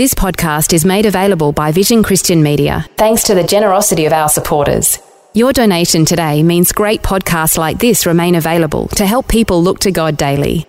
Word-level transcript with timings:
This 0.00 0.14
podcast 0.14 0.72
is 0.72 0.86
made 0.86 1.04
available 1.04 1.52
by 1.52 1.72
Vision 1.72 2.02
Christian 2.02 2.42
Media, 2.42 2.86
thanks 2.96 3.22
to 3.24 3.34
the 3.34 3.44
generosity 3.44 4.06
of 4.06 4.14
our 4.14 4.30
supporters. 4.30 4.98
Your 5.34 5.52
donation 5.52 6.06
today 6.06 6.42
means 6.42 6.72
great 6.72 7.02
podcasts 7.02 7.58
like 7.58 7.78
this 7.78 8.06
remain 8.06 8.34
available 8.34 8.88
to 8.96 9.04
help 9.04 9.28
people 9.28 9.62
look 9.62 9.80
to 9.80 9.90
God 9.92 10.16
daily. 10.16 10.64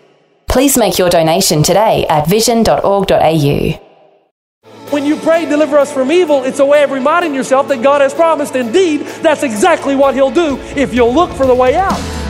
Please 0.49 0.77
make 0.77 0.97
your 0.97 1.09
donation 1.09 1.63
today 1.63 2.05
at 2.09 2.27
vision.org.au. 2.27 3.71
When 4.89 5.05
you 5.05 5.15
pray, 5.15 5.45
deliver 5.45 5.77
us 5.77 5.93
from 5.93 6.11
evil, 6.11 6.43
it's 6.43 6.59
a 6.59 6.65
way 6.65 6.83
of 6.83 6.91
reminding 6.91 7.33
yourself 7.33 7.69
that 7.69 7.81
God 7.81 8.01
has 8.01 8.13
promised. 8.13 8.57
Indeed, 8.57 9.03
that's 9.23 9.43
exactly 9.43 9.95
what 9.95 10.13
He'll 10.13 10.29
do 10.29 10.57
if 10.75 10.93
you'll 10.93 11.15
look 11.15 11.31
for 11.31 11.45
the 11.45 11.55
way 11.55 11.75
out. 11.75 12.20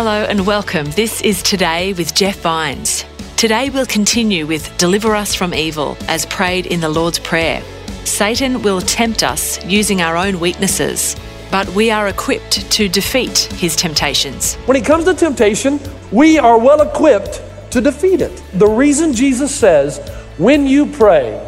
Hello 0.00 0.22
and 0.22 0.46
welcome. 0.46 0.88
This 0.92 1.20
is 1.22 1.42
Today 1.42 1.92
with 1.94 2.14
Jeff 2.14 2.38
Vines. 2.38 3.04
Today 3.36 3.68
we'll 3.68 3.84
continue 3.84 4.46
with 4.46 4.78
Deliver 4.78 5.16
Us 5.16 5.34
from 5.34 5.52
Evil 5.52 5.96
as 6.06 6.24
prayed 6.24 6.66
in 6.66 6.78
the 6.78 6.88
Lord's 6.88 7.18
Prayer. 7.18 7.60
Satan 8.04 8.62
will 8.62 8.80
tempt 8.80 9.24
us 9.24 9.58
using 9.64 10.00
our 10.00 10.16
own 10.16 10.38
weaknesses, 10.38 11.16
but 11.50 11.68
we 11.70 11.90
are 11.90 12.06
equipped 12.06 12.70
to 12.70 12.88
defeat 12.88 13.38
his 13.54 13.74
temptations. 13.74 14.54
When 14.66 14.76
it 14.76 14.84
comes 14.84 15.04
to 15.06 15.14
temptation, 15.14 15.80
we 16.12 16.38
are 16.38 16.60
well 16.60 16.82
equipped 16.82 17.42
to 17.72 17.80
defeat 17.80 18.20
it. 18.20 18.40
The 18.54 18.68
reason 18.68 19.12
Jesus 19.12 19.52
says, 19.52 19.98
when 20.36 20.68
you 20.68 20.86
pray, 20.86 21.44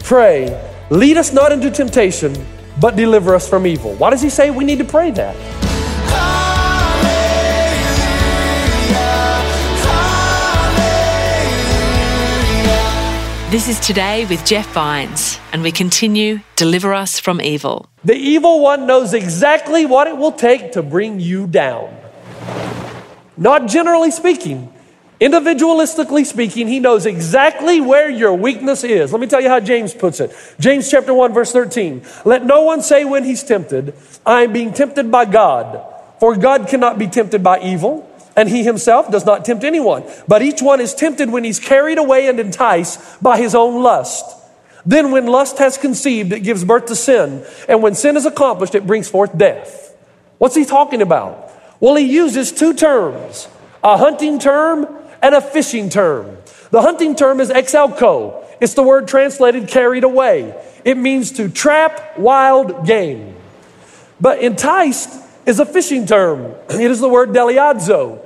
pray, 0.00 0.62
lead 0.90 1.16
us 1.16 1.32
not 1.32 1.52
into 1.52 1.70
temptation, 1.70 2.36
but 2.78 2.96
deliver 2.96 3.34
us 3.34 3.48
from 3.48 3.66
evil. 3.66 3.94
Why 3.94 4.10
does 4.10 4.20
he 4.20 4.28
say 4.28 4.50
we 4.50 4.66
need 4.66 4.80
to 4.80 4.84
pray 4.84 5.10
that? 5.12 5.64
This 13.54 13.68
is 13.68 13.78
Today 13.78 14.26
with 14.26 14.44
Jeff 14.44 14.66
Vines, 14.72 15.38
and 15.52 15.62
we 15.62 15.70
continue 15.70 16.40
Deliver 16.56 16.92
Us 16.92 17.20
from 17.20 17.40
Evil. 17.40 17.88
The 18.02 18.16
evil 18.16 18.60
one 18.60 18.84
knows 18.84 19.14
exactly 19.14 19.86
what 19.86 20.08
it 20.08 20.16
will 20.16 20.32
take 20.32 20.72
to 20.72 20.82
bring 20.82 21.20
you 21.20 21.46
down. 21.46 21.96
Not 23.36 23.68
generally 23.68 24.10
speaking, 24.10 24.74
individualistically 25.20 26.26
speaking, 26.26 26.66
he 26.66 26.80
knows 26.80 27.06
exactly 27.06 27.80
where 27.80 28.10
your 28.10 28.34
weakness 28.34 28.82
is. 28.82 29.12
Let 29.12 29.20
me 29.20 29.28
tell 29.28 29.40
you 29.40 29.50
how 29.50 29.60
James 29.60 29.94
puts 29.94 30.18
it. 30.18 30.34
James 30.58 30.90
chapter 30.90 31.14
1 31.14 31.32
verse 31.32 31.52
13. 31.52 32.02
Let 32.24 32.44
no 32.44 32.62
one 32.62 32.82
say 32.82 33.04
when 33.04 33.22
he's 33.22 33.44
tempted, 33.44 33.94
I 34.26 34.42
am 34.42 34.52
being 34.52 34.72
tempted 34.72 35.12
by 35.12 35.26
God. 35.26 35.80
For 36.18 36.34
God 36.34 36.66
cannot 36.66 36.98
be 36.98 37.06
tempted 37.06 37.44
by 37.44 37.60
evil 37.60 38.10
and 38.36 38.48
he 38.48 38.64
himself 38.64 39.10
does 39.10 39.24
not 39.24 39.44
tempt 39.44 39.64
anyone. 39.64 40.04
But 40.26 40.42
each 40.42 40.60
one 40.60 40.80
is 40.80 40.94
tempted 40.94 41.30
when 41.30 41.44
he's 41.44 41.60
carried 41.60 41.98
away 41.98 42.28
and 42.28 42.40
enticed 42.40 43.22
by 43.22 43.38
his 43.38 43.54
own 43.54 43.82
lust. 43.82 44.24
Then, 44.86 45.12
when 45.12 45.26
lust 45.26 45.58
has 45.58 45.78
conceived, 45.78 46.32
it 46.32 46.40
gives 46.40 46.62
birth 46.62 46.86
to 46.86 46.96
sin. 46.96 47.44
And 47.68 47.82
when 47.82 47.94
sin 47.94 48.16
is 48.16 48.26
accomplished, 48.26 48.74
it 48.74 48.86
brings 48.86 49.08
forth 49.08 49.36
death. 49.36 49.96
What's 50.38 50.54
he 50.54 50.64
talking 50.64 51.00
about? 51.00 51.52
Well, 51.80 51.96
he 51.96 52.12
uses 52.12 52.52
two 52.52 52.74
terms 52.74 53.48
a 53.82 53.96
hunting 53.96 54.38
term 54.38 54.86
and 55.22 55.34
a 55.34 55.40
fishing 55.40 55.88
term. 55.88 56.36
The 56.70 56.82
hunting 56.82 57.14
term 57.14 57.40
is 57.40 57.50
exelko, 57.50 58.44
it's 58.60 58.74
the 58.74 58.82
word 58.82 59.08
translated 59.08 59.68
carried 59.68 60.04
away. 60.04 60.54
It 60.84 60.98
means 60.98 61.32
to 61.32 61.48
trap 61.48 62.18
wild 62.18 62.86
game. 62.86 63.36
But 64.20 64.40
enticed 64.40 65.10
is 65.46 65.60
a 65.60 65.66
fishing 65.66 66.06
term. 66.06 66.54
It 66.70 66.90
is 66.90 67.00
the 67.00 67.08
word 67.08 67.30
deleazo 67.30 68.23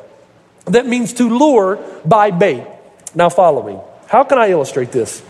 that 0.70 0.86
means 0.86 1.14
to 1.14 1.28
lure 1.28 1.76
by 2.04 2.30
bait. 2.30 2.66
Now, 3.14 3.28
follow 3.28 3.62
me. 3.66 3.80
How 4.08 4.24
can 4.24 4.38
I 4.38 4.50
illustrate 4.50 4.92
this? 4.92 5.22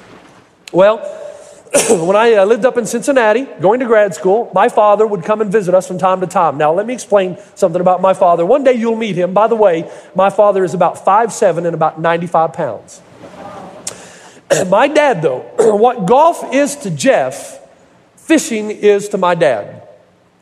Well, 0.73 0.99
when 1.91 2.17
I 2.17 2.35
uh, 2.35 2.45
lived 2.45 2.65
up 2.65 2.79
in 2.79 2.87
Cincinnati, 2.87 3.45
going 3.61 3.81
to 3.81 3.87
grad 3.87 4.15
school, 4.15 4.51
my 4.55 4.69
father 4.69 5.07
would 5.07 5.25
come 5.25 5.41
and 5.41 5.51
visit 5.51 5.75
us 5.75 5.87
from 5.87 5.99
time 5.99 6.21
to 6.21 6.27
time. 6.27 6.59
Now, 6.59 6.73
let 6.73 6.87
me 6.87 6.95
explain 6.95 7.39
something 7.55 7.81
about 7.81 8.01
my 8.01 8.15
father. 8.15 8.47
One 8.47 8.65
day 8.65 8.75
you'll 8.75 8.97
meet 8.97 9.17
him. 9.17 9.35
By 9.35 9.49
the 9.49 9.57
way, 9.57 9.91
my 10.15 10.31
father 10.31 10.65
is 10.65 10.75
about 10.75 11.05
five 11.05 11.33
seven 11.33 11.67
and 11.67 11.75
about 11.75 12.01
95 12.01 12.53
pounds. 12.53 13.03
my 14.69 14.89
dad, 14.89 15.23
though, 15.23 15.41
what 15.59 16.07
golf 16.07 16.55
is 16.55 16.77
to 16.77 16.91
Jeff, 16.91 17.61
fishing 18.17 18.71
is 18.71 19.09
to 19.11 19.19
my 19.19 19.35
dad. 19.35 19.87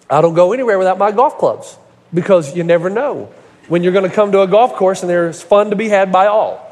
I 0.08 0.20
don't 0.20 0.34
go 0.34 0.52
anywhere 0.52 0.78
without 0.78 0.98
my 0.98 1.10
golf 1.10 1.38
clubs 1.38 1.76
because 2.14 2.56
you 2.56 2.62
never 2.62 2.88
know 2.88 3.32
when 3.68 3.82
you're 3.82 3.92
going 3.92 4.08
to 4.08 4.14
come 4.14 4.32
to 4.32 4.42
a 4.42 4.46
golf 4.46 4.74
course 4.74 5.02
and 5.02 5.10
there's 5.10 5.42
fun 5.42 5.70
to 5.70 5.76
be 5.76 5.88
had 5.88 6.12
by 6.12 6.26
all. 6.26 6.62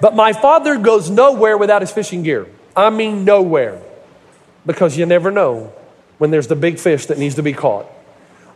but 0.00 0.14
my 0.14 0.32
father 0.32 0.78
goes 0.78 1.10
nowhere 1.10 1.58
without 1.58 1.82
his 1.82 1.90
fishing 1.90 2.22
gear. 2.22 2.46
I 2.76 2.90
mean, 2.90 3.24
nowhere. 3.24 3.82
Because 4.66 4.96
you 4.96 5.06
never 5.06 5.30
know 5.30 5.72
when 6.18 6.30
there's 6.30 6.46
the 6.46 6.56
big 6.56 6.78
fish 6.78 7.06
that 7.06 7.18
needs 7.18 7.34
to 7.34 7.42
be 7.42 7.52
caught. 7.52 7.86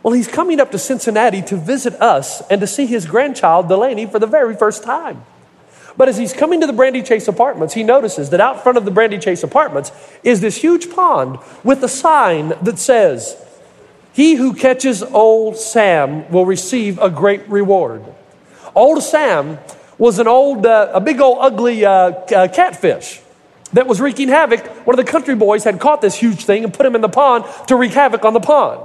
Well, 0.01 0.13
he's 0.13 0.27
coming 0.27 0.59
up 0.59 0.71
to 0.71 0.79
Cincinnati 0.79 1.41
to 1.43 1.57
visit 1.57 1.93
us 1.95 2.41
and 2.49 2.61
to 2.61 2.67
see 2.67 2.85
his 2.85 3.05
grandchild, 3.05 3.67
Delaney, 3.67 4.05
for 4.05 4.17
the 4.17 4.27
very 4.27 4.55
first 4.55 4.83
time. 4.83 5.23
But 5.97 6.07
as 6.07 6.17
he's 6.17 6.31
coming 6.31 6.61
to 6.61 6.67
the 6.67 6.73
Brandy 6.73 7.03
Chase 7.03 7.27
apartments, 7.27 7.73
he 7.73 7.83
notices 7.83 8.29
that 8.29 8.39
out 8.39 8.63
front 8.63 8.77
of 8.77 8.85
the 8.85 8.91
Brandy 8.91 9.19
Chase 9.19 9.43
apartments 9.43 9.91
is 10.23 10.39
this 10.39 10.55
huge 10.55 10.89
pond 10.89 11.39
with 11.63 11.83
a 11.83 11.89
sign 11.89 12.53
that 12.61 12.79
says, 12.79 13.35
he 14.19 14.35
who 14.35 14.53
catches 14.53 15.01
old 15.01 15.55
Sam 15.55 16.29
will 16.29 16.45
receive 16.45 16.99
a 16.99 17.09
great 17.09 17.47
reward. 17.47 18.03
Old 18.75 19.01
Sam 19.01 19.57
was 19.97 20.19
an 20.19 20.27
old, 20.27 20.65
uh, 20.65 20.91
a 20.93 20.99
big 20.99 21.21
old 21.21 21.37
ugly 21.39 21.85
uh, 21.85 21.91
uh, 21.91 22.49
catfish 22.49 23.21
that 23.71 23.87
was 23.87 24.01
wreaking 24.01 24.27
havoc. 24.27 24.59
One 24.85 24.99
of 24.99 25.05
the 25.05 25.09
country 25.09 25.35
boys 25.35 25.63
had 25.63 25.79
caught 25.79 26.01
this 26.01 26.15
huge 26.15 26.43
thing 26.43 26.65
and 26.65 26.73
put 26.73 26.85
him 26.85 26.95
in 26.95 27.01
the 27.01 27.07
pond 27.07 27.45
to 27.69 27.77
wreak 27.77 27.93
havoc 27.93 28.25
on 28.25 28.33
the 28.33 28.41
pond. 28.41 28.81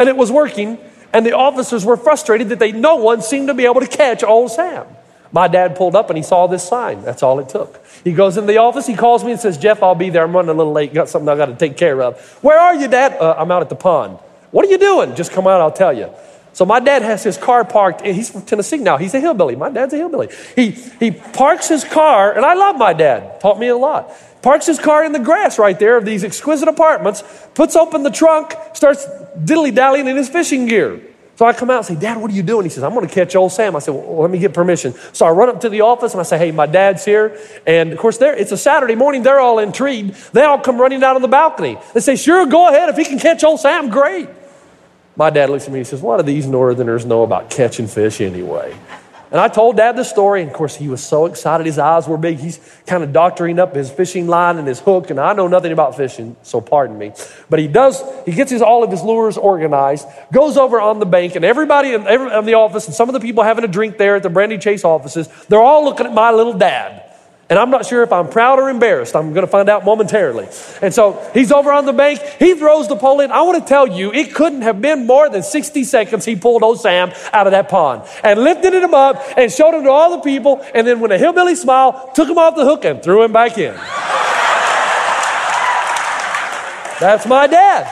And 0.00 0.08
it 0.08 0.16
was 0.16 0.32
working, 0.32 0.78
and 1.12 1.24
the 1.24 1.36
officers 1.36 1.84
were 1.84 1.96
frustrated 1.96 2.48
that 2.48 2.58
they 2.58 2.72
no 2.72 2.96
one 2.96 3.22
seemed 3.22 3.46
to 3.46 3.54
be 3.54 3.66
able 3.66 3.82
to 3.82 3.86
catch 3.86 4.24
old 4.24 4.50
Sam. 4.50 4.84
My 5.30 5.46
dad 5.46 5.76
pulled 5.76 5.94
up 5.94 6.10
and 6.10 6.16
he 6.16 6.24
saw 6.24 6.48
this 6.48 6.66
sign. 6.66 7.02
That's 7.02 7.22
all 7.22 7.38
it 7.38 7.48
took. 7.48 7.86
He 8.02 8.14
goes 8.14 8.36
in 8.36 8.46
the 8.46 8.56
office, 8.56 8.88
he 8.88 8.96
calls 8.96 9.22
me 9.22 9.30
and 9.30 9.40
says, 9.40 9.58
Jeff, 9.58 9.80
I'll 9.80 9.94
be 9.94 10.10
there. 10.10 10.24
I'm 10.24 10.34
running 10.34 10.50
a 10.50 10.54
little 10.54 10.72
late. 10.72 10.92
Got 10.92 11.08
something 11.08 11.28
I 11.28 11.36
got 11.36 11.46
to 11.46 11.54
take 11.54 11.76
care 11.76 12.02
of. 12.02 12.20
Where 12.42 12.58
are 12.58 12.74
you, 12.74 12.88
Dad? 12.88 13.12
Uh, 13.12 13.36
I'm 13.38 13.52
out 13.52 13.62
at 13.62 13.68
the 13.68 13.76
pond. 13.76 14.18
What 14.52 14.64
are 14.64 14.70
you 14.70 14.78
doing? 14.78 15.16
Just 15.16 15.32
come 15.32 15.46
out, 15.48 15.60
I'll 15.60 15.72
tell 15.72 15.92
you. 15.92 16.10
So 16.52 16.66
my 16.66 16.80
dad 16.80 17.02
has 17.02 17.24
his 17.24 17.38
car 17.38 17.64
parked, 17.64 18.02
and 18.02 18.14
he's 18.14 18.30
from 18.30 18.42
Tennessee 18.42 18.76
now. 18.76 18.98
He's 18.98 19.14
a 19.14 19.20
hillbilly. 19.20 19.56
My 19.56 19.70
dad's 19.70 19.94
a 19.94 19.96
hillbilly. 19.96 20.28
He, 20.54 20.70
he 20.70 21.10
parks 21.10 21.68
his 21.68 21.82
car, 21.82 22.32
and 22.32 22.44
I 22.44 22.54
love 22.54 22.76
my 22.76 22.92
dad, 22.92 23.40
taught 23.40 23.58
me 23.58 23.68
a 23.68 23.76
lot. 23.76 24.12
Parks 24.42 24.66
his 24.66 24.78
car 24.78 25.04
in 25.04 25.12
the 25.12 25.18
grass 25.18 25.58
right 25.58 25.78
there 25.78 25.96
of 25.96 26.04
these 26.04 26.24
exquisite 26.24 26.68
apartments, 26.68 27.22
puts 27.54 27.74
open 27.74 28.02
the 28.02 28.10
trunk, 28.10 28.52
starts 28.74 29.06
diddly 29.38 29.74
dallying 29.74 30.06
in 30.08 30.16
his 30.16 30.28
fishing 30.28 30.66
gear. 30.66 31.00
So 31.36 31.46
I 31.46 31.54
come 31.54 31.70
out 31.70 31.78
and 31.78 31.86
say, 31.86 31.94
Dad, 31.94 32.18
what 32.18 32.30
are 32.30 32.34
you 32.34 32.42
doing? 32.42 32.64
He 32.64 32.70
says, 32.70 32.82
I'm 32.82 32.92
going 32.92 33.08
to 33.08 33.12
catch 33.12 33.34
old 33.34 33.52
Sam. 33.52 33.74
I 33.74 33.78
said, 33.78 33.94
well, 33.94 34.20
let 34.20 34.30
me 34.30 34.38
get 34.38 34.52
permission. 34.52 34.94
So 35.12 35.24
I 35.24 35.30
run 35.30 35.48
up 35.48 35.62
to 35.62 35.70
the 35.70 35.80
office 35.80 36.12
and 36.12 36.20
I 36.20 36.24
say, 36.24 36.38
Hey, 36.38 36.52
my 36.52 36.66
dad's 36.66 37.04
here. 37.04 37.38
And 37.66 37.92
of 37.92 37.98
course, 37.98 38.18
there 38.18 38.36
it's 38.36 38.52
a 38.52 38.56
Saturday 38.56 38.94
morning. 38.94 39.22
They're 39.22 39.40
all 39.40 39.58
intrigued. 39.58 40.14
They 40.34 40.42
all 40.42 40.60
come 40.60 40.78
running 40.78 41.02
out 41.02 41.16
on 41.16 41.22
the 41.22 41.28
balcony. 41.28 41.78
They 41.94 42.00
say, 42.00 42.16
Sure, 42.16 42.44
go 42.46 42.68
ahead. 42.68 42.90
If 42.90 42.96
he 42.96 43.04
can 43.04 43.18
catch 43.18 43.42
old 43.42 43.60
Sam, 43.60 43.88
great. 43.88 44.28
My 45.16 45.30
dad 45.30 45.50
looks 45.50 45.66
at 45.66 45.72
me 45.72 45.80
and 45.80 45.86
says, 45.86 46.00
What 46.00 46.18
do 46.18 46.22
these 46.22 46.46
northerners 46.46 47.04
know 47.04 47.22
about 47.22 47.50
catching 47.50 47.86
fish 47.86 48.20
anyway? 48.20 48.76
And 49.32 49.40
I 49.40 49.48
told 49.48 49.78
dad 49.78 49.96
the 49.96 50.04
story, 50.04 50.42
and 50.42 50.50
of 50.50 50.54
course, 50.54 50.76
he 50.76 50.88
was 50.88 51.02
so 51.02 51.24
excited. 51.24 51.64
His 51.64 51.78
eyes 51.78 52.06
were 52.06 52.18
big. 52.18 52.38
He's 52.38 52.60
kind 52.86 53.02
of 53.02 53.14
doctoring 53.14 53.58
up 53.58 53.74
his 53.74 53.90
fishing 53.90 54.26
line 54.26 54.58
and 54.58 54.68
his 54.68 54.78
hook, 54.78 55.08
and 55.08 55.18
I 55.18 55.32
know 55.32 55.48
nothing 55.48 55.72
about 55.72 55.96
fishing, 55.96 56.36
so 56.42 56.60
pardon 56.60 56.98
me. 56.98 57.12
But 57.48 57.58
he 57.58 57.66
does, 57.66 58.02
he 58.26 58.32
gets 58.32 58.50
his, 58.50 58.60
all 58.60 58.84
of 58.84 58.90
his 58.90 59.02
lures 59.02 59.38
organized, 59.38 60.06
goes 60.34 60.58
over 60.58 60.78
on 60.78 60.98
the 60.98 61.06
bank, 61.06 61.34
and 61.34 61.46
everybody 61.46 61.94
in, 61.94 62.06
every, 62.06 62.30
in 62.30 62.44
the 62.44 62.54
office, 62.54 62.84
and 62.84 62.94
some 62.94 63.08
of 63.08 63.14
the 63.14 63.20
people 63.20 63.42
having 63.42 63.64
a 63.64 63.68
drink 63.68 63.96
there 63.96 64.16
at 64.16 64.22
the 64.22 64.28
Brandy 64.28 64.58
Chase 64.58 64.84
offices, 64.84 65.28
they're 65.48 65.62
all 65.62 65.82
looking 65.82 66.04
at 66.04 66.12
my 66.12 66.30
little 66.30 66.52
dad. 66.52 67.11
And 67.52 67.58
I'm 67.58 67.68
not 67.68 67.84
sure 67.84 68.02
if 68.02 68.10
I'm 68.14 68.30
proud 68.30 68.60
or 68.60 68.70
embarrassed. 68.70 69.14
I'm 69.14 69.34
going 69.34 69.44
to 69.44 69.50
find 69.50 69.68
out 69.68 69.84
momentarily. 69.84 70.48
And 70.80 70.94
so 70.94 71.22
he's 71.34 71.52
over 71.52 71.70
on 71.70 71.84
the 71.84 71.92
bank. 71.92 72.20
He 72.38 72.54
throws 72.54 72.88
the 72.88 72.96
pole 72.96 73.20
in. 73.20 73.30
I 73.30 73.42
want 73.42 73.62
to 73.62 73.68
tell 73.68 73.86
you, 73.86 74.10
it 74.10 74.34
couldn't 74.34 74.62
have 74.62 74.80
been 74.80 75.06
more 75.06 75.28
than 75.28 75.42
60 75.42 75.84
seconds 75.84 76.24
he 76.24 76.34
pulled 76.34 76.62
old 76.62 76.80
Sam 76.80 77.12
out 77.30 77.46
of 77.46 77.50
that 77.50 77.68
pond 77.68 78.08
and 78.24 78.42
lifted 78.42 78.72
him 78.72 78.94
up 78.94 79.22
and 79.36 79.52
showed 79.52 79.74
him 79.74 79.82
to 79.82 79.90
all 79.90 80.16
the 80.16 80.22
people. 80.22 80.64
And 80.74 80.86
then 80.86 81.00
with 81.00 81.12
a 81.12 81.18
hillbilly 81.18 81.54
smile, 81.54 82.10
took 82.14 82.26
him 82.26 82.38
off 82.38 82.56
the 82.56 82.64
hook 82.64 82.86
and 82.86 83.02
threw 83.02 83.22
him 83.22 83.34
back 83.34 83.58
in. 83.58 83.74
That's 86.98 87.26
my 87.26 87.48
dad. 87.48 87.84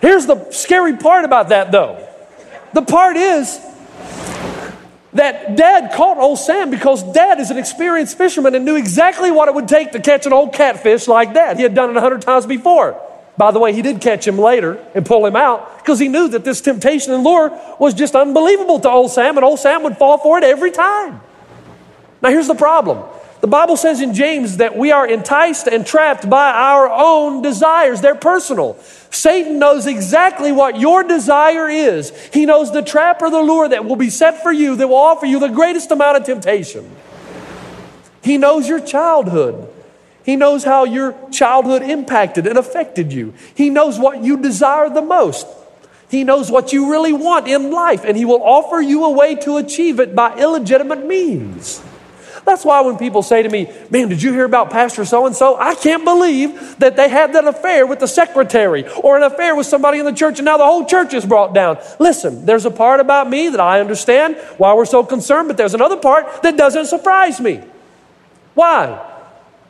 Here's 0.00 0.24
the 0.24 0.50
scary 0.52 0.96
part 0.96 1.26
about 1.26 1.50
that, 1.50 1.70
though. 1.70 2.08
The 2.72 2.80
part 2.80 3.18
is, 3.18 3.60
that 5.14 5.56
dad 5.56 5.92
caught 5.92 6.18
old 6.18 6.38
Sam 6.38 6.70
because 6.70 7.02
dad 7.12 7.40
is 7.40 7.50
an 7.50 7.58
experienced 7.58 8.18
fisherman 8.18 8.54
and 8.54 8.64
knew 8.64 8.76
exactly 8.76 9.30
what 9.30 9.48
it 9.48 9.54
would 9.54 9.68
take 9.68 9.92
to 9.92 10.00
catch 10.00 10.26
an 10.26 10.32
old 10.32 10.52
catfish 10.52 11.06
like 11.08 11.34
that. 11.34 11.56
He 11.56 11.62
had 11.62 11.74
done 11.74 11.90
it 11.90 11.96
a 11.96 12.00
hundred 12.00 12.22
times 12.22 12.46
before. 12.46 13.00
By 13.36 13.50
the 13.50 13.58
way, 13.58 13.72
he 13.72 13.82
did 13.82 14.00
catch 14.00 14.26
him 14.26 14.38
later 14.38 14.84
and 14.94 15.04
pull 15.04 15.26
him 15.26 15.34
out 15.34 15.78
because 15.78 15.98
he 15.98 16.08
knew 16.08 16.28
that 16.28 16.44
this 16.44 16.60
temptation 16.60 17.12
and 17.12 17.24
lure 17.24 17.50
was 17.78 17.94
just 17.94 18.14
unbelievable 18.14 18.78
to 18.80 18.90
old 18.90 19.10
Sam, 19.10 19.36
and 19.36 19.44
old 19.44 19.58
Sam 19.58 19.82
would 19.82 19.96
fall 19.96 20.18
for 20.18 20.38
it 20.38 20.44
every 20.44 20.70
time. 20.70 21.20
Now, 22.22 22.30
here's 22.30 22.46
the 22.46 22.54
problem 22.54 23.04
the 23.44 23.48
Bible 23.48 23.76
says 23.76 24.00
in 24.00 24.14
James 24.14 24.56
that 24.56 24.74
we 24.74 24.90
are 24.90 25.06
enticed 25.06 25.66
and 25.66 25.86
trapped 25.86 26.30
by 26.30 26.50
our 26.50 26.90
own 26.90 27.42
desires. 27.42 28.00
They're 28.00 28.14
personal. 28.14 28.78
Satan 29.10 29.58
knows 29.58 29.86
exactly 29.86 30.50
what 30.50 30.80
your 30.80 31.02
desire 31.02 31.68
is. 31.68 32.08
He 32.32 32.46
knows 32.46 32.72
the 32.72 32.80
trap 32.80 33.20
or 33.20 33.28
the 33.28 33.42
lure 33.42 33.68
that 33.68 33.84
will 33.84 33.96
be 33.96 34.08
set 34.08 34.42
for 34.42 34.50
you 34.50 34.76
that 34.76 34.88
will 34.88 34.96
offer 34.96 35.26
you 35.26 35.40
the 35.40 35.50
greatest 35.50 35.90
amount 35.90 36.16
of 36.16 36.24
temptation. 36.24 36.90
He 38.22 38.38
knows 38.38 38.66
your 38.66 38.80
childhood. 38.80 39.70
He 40.24 40.36
knows 40.36 40.64
how 40.64 40.84
your 40.84 41.14
childhood 41.30 41.82
impacted 41.82 42.46
and 42.46 42.56
affected 42.56 43.12
you. 43.12 43.34
He 43.54 43.68
knows 43.68 43.98
what 43.98 44.24
you 44.24 44.38
desire 44.38 44.88
the 44.88 45.02
most. 45.02 45.46
He 46.08 46.24
knows 46.24 46.50
what 46.50 46.72
you 46.72 46.90
really 46.90 47.12
want 47.12 47.46
in 47.46 47.70
life, 47.70 48.06
and 48.06 48.16
He 48.16 48.24
will 48.24 48.42
offer 48.42 48.80
you 48.80 49.04
a 49.04 49.10
way 49.10 49.34
to 49.34 49.58
achieve 49.58 50.00
it 50.00 50.14
by 50.14 50.34
illegitimate 50.38 51.06
means. 51.06 51.82
That's 52.44 52.64
why 52.64 52.82
when 52.82 52.98
people 52.98 53.22
say 53.22 53.42
to 53.42 53.48
me, 53.48 53.72
Man, 53.90 54.08
did 54.08 54.22
you 54.22 54.32
hear 54.32 54.44
about 54.44 54.70
Pastor 54.70 55.04
so 55.04 55.26
and 55.26 55.34
so? 55.34 55.56
I 55.56 55.74
can't 55.74 56.04
believe 56.04 56.78
that 56.78 56.96
they 56.96 57.08
had 57.08 57.32
that 57.32 57.46
affair 57.46 57.86
with 57.86 58.00
the 58.00 58.06
secretary 58.06 58.86
or 58.88 59.16
an 59.16 59.22
affair 59.22 59.56
with 59.56 59.66
somebody 59.66 59.98
in 59.98 60.04
the 60.04 60.12
church 60.12 60.38
and 60.38 60.44
now 60.44 60.56
the 60.56 60.64
whole 60.64 60.84
church 60.84 61.14
is 61.14 61.24
brought 61.24 61.54
down. 61.54 61.78
Listen, 61.98 62.44
there's 62.44 62.66
a 62.66 62.70
part 62.70 63.00
about 63.00 63.30
me 63.30 63.48
that 63.48 63.60
I 63.60 63.80
understand 63.80 64.36
why 64.58 64.74
we're 64.74 64.84
so 64.84 65.04
concerned, 65.04 65.48
but 65.48 65.56
there's 65.56 65.74
another 65.74 65.96
part 65.96 66.42
that 66.42 66.56
doesn't 66.56 66.86
surprise 66.86 67.40
me. 67.40 67.62
Why? 68.54 69.10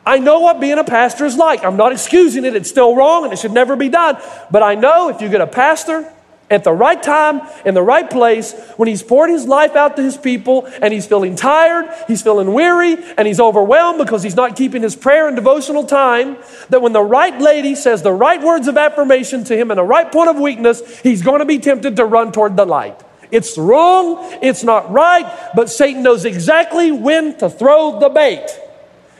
I 0.05 0.19
know 0.19 0.41
what 0.41 0.59
being 0.59 0.77
a 0.77 0.83
pastor 0.83 1.25
is 1.25 1.35
like. 1.35 1.63
I'm 1.63 1.77
not 1.77 1.91
excusing 1.91 2.45
it. 2.45 2.55
It's 2.55 2.69
still 2.69 2.95
wrong 2.95 3.23
and 3.23 3.33
it 3.33 3.39
should 3.39 3.53
never 3.53 3.75
be 3.75 3.89
done. 3.89 4.17
But 4.51 4.61
I 4.61 4.75
know 4.75 5.09
if 5.09 5.21
you 5.21 5.29
get 5.29 5.41
a 5.41 5.47
pastor 5.47 6.11
at 6.49 6.63
the 6.63 6.71
right 6.71 7.01
time, 7.01 7.41
in 7.65 7.73
the 7.73 7.81
right 7.81 8.07
place, 8.07 8.53
when 8.77 8.87
he's 8.87 9.01
poured 9.01 9.31
his 9.31 9.45
life 9.45 9.75
out 9.75 9.95
to 9.95 10.03
his 10.03 10.15
people 10.15 10.67
and 10.79 10.93
he's 10.93 11.07
feeling 11.07 11.35
tired, 11.35 11.91
he's 12.07 12.21
feeling 12.21 12.53
weary, 12.53 12.97
and 13.17 13.27
he's 13.27 13.39
overwhelmed 13.39 13.97
because 13.97 14.21
he's 14.21 14.35
not 14.35 14.55
keeping 14.55 14.83
his 14.83 14.95
prayer 14.95 15.27
and 15.27 15.35
devotional 15.35 15.85
time, 15.85 16.37
that 16.69 16.83
when 16.83 16.93
the 16.93 17.01
right 17.01 17.39
lady 17.41 17.73
says 17.73 18.03
the 18.03 18.13
right 18.13 18.41
words 18.43 18.67
of 18.67 18.77
affirmation 18.77 19.43
to 19.43 19.57
him 19.57 19.71
in 19.71 19.77
the 19.77 19.83
right 19.83 20.11
point 20.11 20.29
of 20.29 20.37
weakness, 20.37 20.99
he's 20.99 21.23
going 21.23 21.39
to 21.39 21.45
be 21.45 21.57
tempted 21.57 21.95
to 21.95 22.05
run 22.05 22.31
toward 22.31 22.55
the 22.55 22.65
light. 22.65 23.01
It's 23.31 23.57
wrong, 23.57 24.37
it's 24.43 24.63
not 24.63 24.91
right, 24.91 25.49
but 25.55 25.71
Satan 25.71 26.03
knows 26.03 26.25
exactly 26.25 26.91
when 26.91 27.35
to 27.39 27.49
throw 27.49 27.99
the 27.99 28.09
bait. 28.09 28.47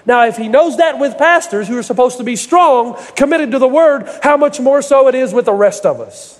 Now, 0.06 0.28
if 0.28 0.38
he 0.38 0.48
knows 0.48 0.78
that 0.78 1.00
with 1.00 1.18
pastors 1.18 1.68
who 1.68 1.76
are 1.80 1.84
supposed 1.84 2.20
to 2.20 2.24
be 2.24 2.36
strong, 2.36 3.04
committed 3.16 3.50
to 3.52 3.60
the 3.60 3.68
word, 3.68 4.08
how 4.22 4.38
much 4.38 4.60
more 4.60 4.84
so 4.84 5.08
it 5.08 5.16
is 5.16 5.34
with 5.34 5.46
the 5.46 5.54
rest 5.54 5.88
of 5.88 6.00
us. 6.00 6.40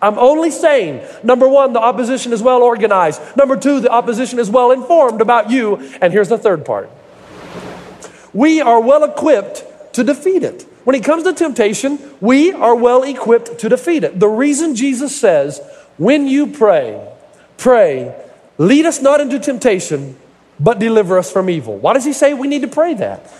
I'm 0.00 0.18
only 0.18 0.50
saying, 0.50 1.06
number 1.22 1.48
one, 1.48 1.72
the 1.72 1.80
opposition 1.80 2.32
is 2.32 2.42
well 2.42 2.62
organized. 2.62 3.20
Number 3.36 3.56
two, 3.56 3.80
the 3.80 3.90
opposition 3.90 4.38
is 4.38 4.50
well 4.50 4.70
informed 4.70 5.20
about 5.20 5.50
you. 5.50 5.76
And 6.00 6.12
here's 6.12 6.28
the 6.28 6.38
third 6.38 6.64
part 6.64 6.90
we 8.32 8.60
are 8.60 8.80
well 8.80 9.04
equipped 9.04 9.64
to 9.94 10.04
defeat 10.04 10.42
it. 10.42 10.62
When 10.84 10.94
it 10.94 11.02
comes 11.02 11.24
to 11.24 11.32
temptation, 11.32 11.98
we 12.20 12.52
are 12.52 12.74
well 12.74 13.02
equipped 13.02 13.58
to 13.60 13.68
defeat 13.68 14.04
it. 14.04 14.20
The 14.20 14.28
reason 14.28 14.76
Jesus 14.76 15.18
says, 15.18 15.60
when 15.96 16.28
you 16.28 16.46
pray, 16.48 17.02
pray, 17.56 18.14
lead 18.58 18.84
us 18.86 19.00
not 19.00 19.20
into 19.20 19.38
temptation, 19.38 20.16
but 20.60 20.78
deliver 20.78 21.18
us 21.18 21.32
from 21.32 21.48
evil. 21.48 21.78
Why 21.78 21.94
does 21.94 22.04
he 22.04 22.12
say 22.12 22.34
we 22.34 22.46
need 22.46 22.62
to 22.62 22.68
pray 22.68 22.94
that? 22.94 23.32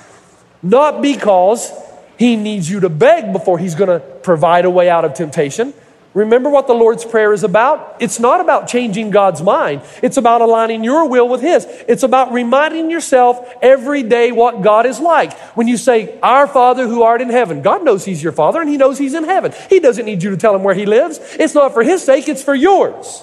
Not 0.63 1.03
because 1.03 1.71
he 2.19 2.37
needs 2.37 2.69
you 2.69 2.81
to 2.81 2.89
beg 2.89 3.33
before 3.33 3.59
he's 3.59 3.75
going 3.75 3.91
to 3.91 4.01
provide 4.01 4.65
a 4.65 4.71
way 4.71 4.89
out 4.89 5.05
of 5.05 5.15
temptation. 5.15 5.75
Remember 6.17 6.49
what 6.49 6.67
the 6.67 6.73
Lord's 6.73 7.05
Prayer 7.05 7.35
is 7.35 7.45
about? 7.45 7.97
It's 8.01 8.19
not 8.19 8.41
about 8.41 8.69
changing 8.69 9.11
God's 9.11 9.43
mind. 9.43 9.83
It's 10.03 10.17
about 10.17 10.41
aligning 10.41 10.83
your 10.83 11.07
will 11.11 11.29
with 11.29 11.43
His. 11.43 11.67
It's 11.87 12.05
about 12.05 12.33
reminding 12.33 12.91
yourself 12.91 13.47
every 13.61 14.03
day 14.03 14.33
what 14.33 14.63
God 14.63 14.87
is 14.87 14.99
like. 14.99 15.39
When 15.55 15.69
you 15.69 15.77
say, 15.77 16.19
Our 16.23 16.47
Father 16.47 16.89
who 16.89 17.03
art 17.03 17.21
in 17.21 17.29
heaven, 17.29 17.61
God 17.61 17.85
knows 17.85 18.07
He's 18.07 18.23
your 18.23 18.33
Father 18.33 18.63
and 18.63 18.71
He 18.71 18.79
knows 18.79 18.97
He's 18.97 19.13
in 19.13 19.25
heaven. 19.25 19.53
He 19.69 19.79
doesn't 19.79 20.07
need 20.07 20.23
you 20.23 20.31
to 20.31 20.39
tell 20.39 20.57
Him 20.57 20.63
where 20.63 20.75
He 20.75 20.87
lives. 20.87 21.21
It's 21.39 21.55
not 21.55 21.75
for 21.75 21.83
His 21.83 22.03
sake, 22.03 22.31
it's 22.31 22.43
for 22.43 22.55
yours. 22.55 23.23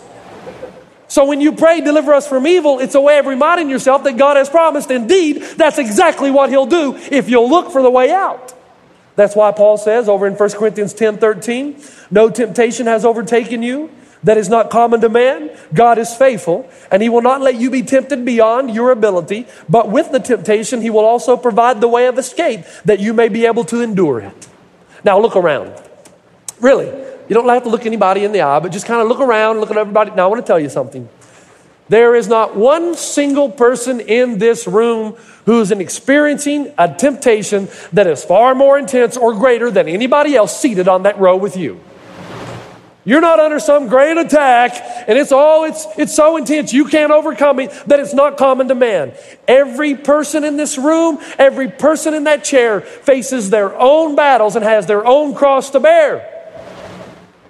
So 1.07 1.25
when 1.25 1.41
you 1.41 1.53
pray, 1.53 1.81
deliver 1.81 2.13
us 2.13 2.27
from 2.27 2.45
evil, 2.45 2.77
it's 2.77 2.93
a 2.93 3.01
way 3.01 3.17
of 3.17 3.25
reminding 3.25 3.71
yourself 3.71 4.03
that 4.03 4.17
God 4.17 4.37
has 4.37 4.49
promised. 4.49 4.91
Indeed, 4.91 5.41
that's 5.57 5.79
exactly 5.79 6.29
what 6.29 6.51
He'll 6.51 6.67
do 6.67 6.95
if 7.09 7.27
you'll 7.27 7.49
look 7.49 7.71
for 7.71 7.81
the 7.81 7.89
way 7.89 8.11
out. 8.11 8.53
That's 9.15 9.35
why 9.35 9.51
Paul 9.51 9.77
says 9.77 10.09
over 10.09 10.25
in 10.25 10.33
1 10.33 10.49
Corinthians 10.51 10.93
10 10.93 11.17
13, 11.17 11.81
no 12.09 12.29
temptation 12.29 12.87
has 12.87 13.05
overtaken 13.05 13.61
you 13.61 13.89
that 14.23 14.37
is 14.37 14.49
not 14.49 14.69
common 14.69 15.01
to 15.01 15.09
man. 15.09 15.51
God 15.73 15.97
is 15.97 16.15
faithful, 16.15 16.69
and 16.89 17.03
He 17.03 17.09
will 17.09 17.21
not 17.21 17.41
let 17.41 17.55
you 17.55 17.69
be 17.69 17.83
tempted 17.83 18.25
beyond 18.25 18.73
your 18.73 18.91
ability, 18.91 19.47
but 19.69 19.89
with 19.89 20.11
the 20.11 20.19
temptation, 20.19 20.81
He 20.81 20.89
will 20.89 21.05
also 21.05 21.37
provide 21.37 21.81
the 21.81 21.87
way 21.87 22.07
of 22.07 22.17
escape 22.17 22.61
that 22.85 22.99
you 22.99 23.13
may 23.13 23.27
be 23.27 23.45
able 23.45 23.65
to 23.65 23.81
endure 23.81 24.21
it. 24.21 24.47
Now, 25.03 25.19
look 25.19 25.35
around. 25.35 25.73
Really, 26.61 26.85
you 27.27 27.35
don't 27.35 27.47
have 27.49 27.63
to 27.63 27.69
look 27.69 27.85
anybody 27.85 28.23
in 28.23 28.31
the 28.31 28.41
eye, 28.41 28.59
but 28.59 28.71
just 28.71 28.85
kind 28.85 29.01
of 29.01 29.07
look 29.07 29.19
around, 29.19 29.59
look 29.59 29.71
at 29.71 29.77
everybody. 29.77 30.11
Now, 30.11 30.25
I 30.25 30.27
want 30.27 30.41
to 30.41 30.47
tell 30.47 30.59
you 30.59 30.69
something. 30.69 31.09
There 31.89 32.15
is 32.15 32.27
not 32.27 32.55
one 32.55 32.95
single 32.95 33.49
person 33.49 33.99
in 33.99 34.37
this 34.37 34.67
room 34.67 35.15
who 35.45 35.59
is 35.59 35.71
experiencing 35.71 36.73
a 36.77 36.93
temptation 36.93 37.67
that 37.91 38.07
is 38.07 38.23
far 38.23 38.55
more 38.55 38.77
intense 38.77 39.17
or 39.17 39.33
greater 39.33 39.69
than 39.69 39.87
anybody 39.87 40.35
else 40.35 40.57
seated 40.59 40.87
on 40.87 41.03
that 41.03 41.19
row 41.19 41.35
with 41.35 41.57
you. 41.57 41.81
You're 43.05 43.21
not 43.21 43.41
under 43.41 43.59
some 43.59 43.89
great 43.89 44.17
attack, 44.17 44.71
and 45.09 45.17
it's 45.17 45.33
all 45.33 45.65
it's 45.65 45.85
it's 45.97 46.15
so 46.15 46.37
intense 46.37 46.71
you 46.71 46.85
can't 46.85 47.11
overcome 47.11 47.59
it 47.59 47.71
that 47.87 47.99
it's 47.99 48.13
not 48.13 48.37
common 48.37 48.69
to 48.69 48.75
man. 48.75 49.11
Every 49.45 49.95
person 49.95 50.45
in 50.45 50.55
this 50.55 50.77
room, 50.77 51.19
every 51.37 51.69
person 51.69 52.13
in 52.13 52.23
that 52.23 52.45
chair 52.45 52.79
faces 52.79 53.49
their 53.49 53.77
own 53.77 54.15
battles 54.15 54.55
and 54.55 54.63
has 54.63 54.85
their 54.85 55.05
own 55.05 55.35
cross 55.35 55.71
to 55.71 55.81
bear. 55.81 56.32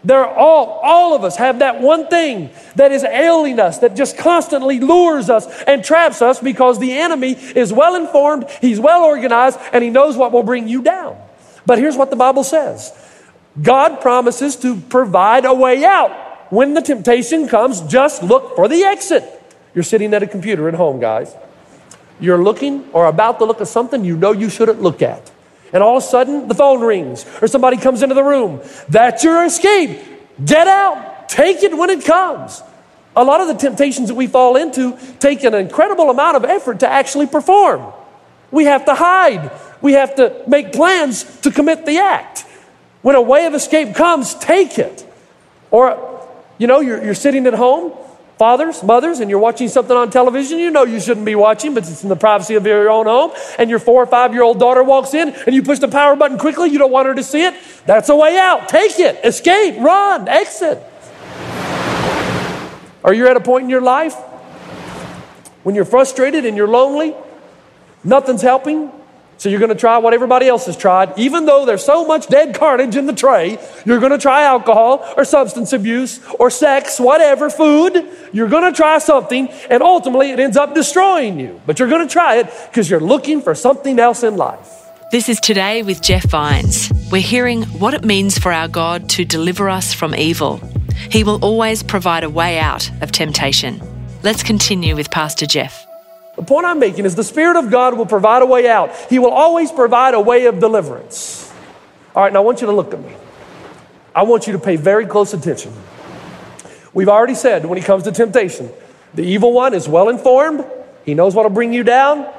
They're 0.03 0.27
all, 0.27 0.81
all 0.83 1.15
of 1.15 1.23
us 1.23 1.37
have 1.37 1.59
that 1.59 1.79
one 1.79 2.07
thing 2.07 2.49
that 2.75 2.91
is 2.91 3.03
ailing 3.03 3.59
us, 3.59 3.79
that 3.79 3.95
just 3.95 4.17
constantly 4.17 4.79
lures 4.79 5.29
us 5.29 5.47
and 5.63 5.83
traps 5.83 6.21
us 6.21 6.41
because 6.41 6.77
the 6.79 6.91
enemy 6.91 7.31
is 7.31 7.71
well 7.71 7.95
informed, 7.95 8.49
he's 8.59 8.79
well 8.79 9.05
organized, 9.05 9.59
and 9.71 9.83
he 9.83 9.89
knows 9.89 10.17
what 10.17 10.33
will 10.33 10.43
bring 10.43 10.67
you 10.67 10.81
down. 10.81 11.17
But 11.65 11.77
here's 11.77 11.95
what 11.95 12.09
the 12.09 12.17
Bible 12.17 12.43
says 12.43 12.91
God 13.61 14.01
promises 14.01 14.57
to 14.57 14.75
provide 14.75 15.45
a 15.45 15.53
way 15.53 15.85
out. 15.85 16.11
When 16.51 16.73
the 16.73 16.81
temptation 16.81 17.47
comes, 17.47 17.81
just 17.81 18.21
look 18.21 18.55
for 18.55 18.67
the 18.67 18.83
exit. 18.83 19.23
You're 19.73 19.83
sitting 19.83 20.13
at 20.13 20.21
a 20.21 20.27
computer 20.27 20.67
at 20.67 20.75
home, 20.75 20.99
guys. 20.99 21.33
You're 22.19 22.43
looking 22.43 22.89
or 22.91 23.05
about 23.05 23.39
to 23.39 23.45
look 23.45 23.61
at 23.61 23.67
something 23.67 24.03
you 24.03 24.17
know 24.17 24.33
you 24.33 24.49
shouldn't 24.49 24.81
look 24.81 25.01
at 25.01 25.31
and 25.73 25.83
all 25.83 25.97
of 25.97 26.03
a 26.03 26.05
sudden 26.05 26.47
the 26.47 26.53
phone 26.53 26.81
rings 26.81 27.25
or 27.41 27.47
somebody 27.47 27.77
comes 27.77 28.03
into 28.03 28.15
the 28.15 28.23
room. 28.23 28.61
That's 28.87 29.23
your 29.23 29.43
escape. 29.43 29.99
Get 30.43 30.67
out. 30.67 31.27
Take 31.27 31.63
it 31.63 31.75
when 31.75 31.89
it 31.89 32.05
comes. 32.05 32.61
A 33.15 33.23
lot 33.23 33.41
of 33.41 33.47
the 33.47 33.55
temptations 33.55 34.07
that 34.07 34.15
we 34.15 34.27
fall 34.27 34.55
into 34.55 34.97
take 35.19 35.43
an 35.43 35.53
incredible 35.53 36.09
amount 36.09 36.37
of 36.37 36.45
effort 36.45 36.79
to 36.79 36.87
actually 36.87 37.27
perform. 37.27 37.91
We 38.51 38.65
have 38.65 38.85
to 38.85 38.93
hide. 38.93 39.51
We 39.81 39.93
have 39.93 40.15
to 40.15 40.43
make 40.47 40.71
plans 40.73 41.23
to 41.41 41.51
commit 41.51 41.85
the 41.85 41.97
act. 41.97 42.45
When 43.01 43.15
a 43.15 43.21
way 43.21 43.45
of 43.45 43.53
escape 43.53 43.95
comes, 43.95 44.33
take 44.35 44.79
it. 44.79 45.05
Or, 45.71 46.27
you 46.57 46.67
know, 46.67 46.79
you're, 46.79 47.03
you're 47.03 47.15
sitting 47.15 47.45
at 47.47 47.53
home 47.53 47.91
fathers, 48.43 48.83
mothers, 48.83 49.21
and 49.21 49.29
you're 49.29 49.39
watching 49.39 49.69
something 49.69 49.95
on 49.95 50.09
television 50.09 50.59
you 50.59 50.69
know 50.69 50.83
you 50.83 50.99
shouldn't 50.99 51.25
be 51.25 51.33
watching, 51.33 51.73
but 51.73 51.87
it's 51.87 52.03
in 52.03 52.09
the 52.09 52.15
privacy 52.17 52.55
of 52.55 52.65
your 52.65 52.89
own 52.89 53.05
home, 53.05 53.31
and 53.57 53.69
your 53.69 53.79
four 53.79 54.03
or 54.03 54.05
five 54.05 54.33
year 54.33 54.43
old 54.43 54.59
daughter 54.59 54.83
walks 54.83 55.13
in 55.13 55.29
and 55.29 55.55
you 55.55 55.63
push 55.63 55.79
the 55.79 55.87
power 55.87 56.17
button 56.17 56.37
quickly, 56.37 56.69
you 56.69 56.77
don't 56.77 56.91
want 56.91 57.07
her 57.07 57.15
to 57.15 57.23
see 57.23 57.41
it, 57.41 57.53
that's 57.85 58.09
a 58.09 58.15
way 58.17 58.37
out. 58.37 58.67
Take 58.67 58.99
it, 58.99 59.17
escape, 59.23 59.79
run, 59.79 60.27
exit. 60.27 60.83
Are 63.01 63.13
you 63.13 63.29
at 63.29 63.37
a 63.37 63.39
point 63.39 63.63
in 63.63 63.69
your 63.69 63.81
life 63.81 64.15
When 65.63 65.73
you're 65.73 65.85
frustrated 65.85 66.43
and 66.45 66.57
you're 66.57 66.67
lonely, 66.67 67.15
nothing's 68.03 68.41
helping. 68.41 68.91
So 69.37 69.49
you're 69.49 69.59
going 69.59 69.69
to 69.69 69.75
try 69.75 69.97
what 69.97 70.13
everybody 70.13 70.47
else 70.47 70.65
has 70.67 70.77
tried. 70.77 71.17
Even 71.17 71.45
though 71.45 71.65
there's 71.65 71.83
so 71.83 72.05
much 72.05 72.27
dead 72.27 72.55
carnage 72.55 72.95
in 72.95 73.05
the 73.05 73.13
tray, 73.13 73.57
you're 73.85 73.99
going 73.99 74.11
to 74.11 74.17
try 74.17 74.43
alcohol 74.43 75.05
or 75.17 75.25
substance 75.25 75.73
abuse 75.73 76.19
or 76.39 76.49
sex, 76.49 76.99
whatever, 76.99 77.49
food. 77.49 78.07
You're 78.31 78.47
going 78.47 78.71
to 78.71 78.75
try 78.75 78.99
something 78.99 79.49
and 79.69 79.83
ultimately 79.83 80.31
it 80.31 80.39
ends 80.39 80.57
up 80.57 80.73
destroying 80.73 81.39
you. 81.39 81.59
But 81.65 81.79
you're 81.79 81.89
going 81.89 82.07
to 82.07 82.11
try 82.11 82.37
it 82.37 82.47
because 82.69 82.89
you're 82.89 82.99
looking 82.99 83.41
for 83.41 83.55
something 83.55 83.99
else 83.99 84.23
in 84.23 84.37
life. 84.37 84.89
This 85.11 85.29
is 85.29 85.39
Today 85.39 85.83
with 85.83 86.01
Jeff 86.01 86.23
Vines. 86.23 86.91
We're 87.11 87.21
hearing 87.21 87.63
what 87.63 87.93
it 87.93 88.03
means 88.03 88.37
for 88.39 88.51
our 88.51 88.67
God 88.67 89.09
to 89.09 89.25
deliver 89.25 89.69
us 89.69 89.93
from 89.93 90.15
evil. 90.15 90.59
He 91.11 91.23
will 91.23 91.43
always 91.43 91.83
provide 91.83 92.23
a 92.23 92.29
way 92.29 92.57
out 92.57 92.89
of 93.01 93.11
temptation. 93.11 93.81
Let's 94.23 94.41
continue 94.41 94.95
with 94.95 95.11
Pastor 95.11 95.45
Jeff. 95.45 95.85
The 96.35 96.43
point 96.43 96.65
I'm 96.65 96.79
making 96.79 97.05
is 97.05 97.15
the 97.15 97.23
Spirit 97.23 97.57
of 97.57 97.69
God 97.69 97.97
will 97.97 98.05
provide 98.05 98.41
a 98.41 98.45
way 98.45 98.67
out. 98.67 98.95
He 99.09 99.19
will 99.19 99.31
always 99.31 99.71
provide 99.71 100.13
a 100.13 100.19
way 100.19 100.45
of 100.45 100.59
deliverance. 100.59 101.51
All 102.15 102.23
right, 102.23 102.33
now 102.33 102.39
I 102.39 102.43
want 102.43 102.61
you 102.61 102.67
to 102.67 102.73
look 102.73 102.93
at 102.93 102.99
me. 102.99 103.15
I 104.15 104.23
want 104.23 104.47
you 104.47 104.53
to 104.53 104.59
pay 104.59 104.75
very 104.75 105.05
close 105.05 105.33
attention. 105.33 105.73
We've 106.93 107.09
already 107.09 107.35
said 107.35 107.65
when 107.65 107.77
it 107.77 107.85
comes 107.85 108.03
to 108.03 108.11
temptation, 108.11 108.71
the 109.13 109.23
evil 109.23 109.53
one 109.53 109.73
is 109.73 109.87
well 109.87 110.09
informed, 110.09 110.65
he 111.05 111.13
knows 111.13 111.33
what 111.35 111.43
will 111.43 111.49
bring 111.49 111.73
you 111.73 111.83
down, 111.83 112.31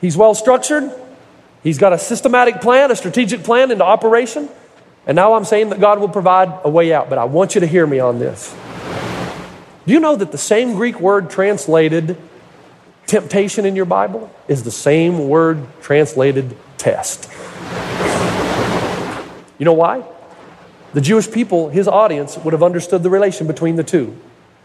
he's 0.00 0.16
well 0.16 0.34
structured, 0.34 0.90
he's 1.62 1.78
got 1.78 1.92
a 1.92 1.98
systematic 1.98 2.60
plan, 2.60 2.90
a 2.90 2.96
strategic 2.96 3.42
plan 3.42 3.70
into 3.70 3.84
operation. 3.84 4.48
And 5.06 5.16
now 5.16 5.34
I'm 5.34 5.44
saying 5.44 5.70
that 5.70 5.80
God 5.80 6.00
will 6.00 6.08
provide 6.08 6.60
a 6.64 6.68
way 6.68 6.92
out, 6.92 7.10
but 7.10 7.18
I 7.18 7.24
want 7.24 7.54
you 7.54 7.60
to 7.60 7.66
hear 7.66 7.86
me 7.86 7.98
on 7.98 8.18
this. 8.18 8.54
Do 9.86 9.92
you 9.92 10.00
know 10.00 10.16
that 10.16 10.32
the 10.32 10.38
same 10.38 10.74
Greek 10.74 10.98
word 10.98 11.28
translated 11.28 12.16
temptation 13.06 13.66
in 13.66 13.76
your 13.76 13.84
Bible 13.84 14.30
is 14.48 14.62
the 14.62 14.70
same 14.70 15.28
word 15.28 15.66
translated 15.82 16.56
test. 16.78 17.30
You 19.58 19.64
know 19.64 19.72
why? 19.72 20.04
The 20.92 21.00
Jewish 21.00 21.30
people, 21.30 21.68
his 21.70 21.88
audience, 21.88 22.36
would 22.38 22.52
have 22.52 22.62
understood 22.62 23.02
the 23.02 23.10
relation 23.10 23.46
between 23.46 23.76
the 23.76 23.84
two. 23.84 24.16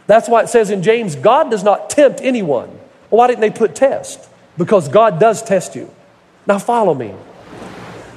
That's 0.08 0.27
why 0.27 0.43
it 0.43 0.50
says 0.50 0.72
in 0.72 0.84
James, 0.84 1.15
God 1.15 1.51
does 1.51 1.63
not 1.63 1.89
tempt 1.89 2.19
anyone. 2.22 2.69
Well, 3.10 3.19
why 3.19 3.27
didn't 3.27 3.41
they 3.41 3.50
put 3.50 3.75
test? 3.75 4.27
Because 4.58 4.89
God 4.89 5.19
does 5.19 5.41
test 5.43 5.75
you. 5.75 5.89
Now, 6.46 6.60
follow 6.60 6.93
me. 6.93 7.13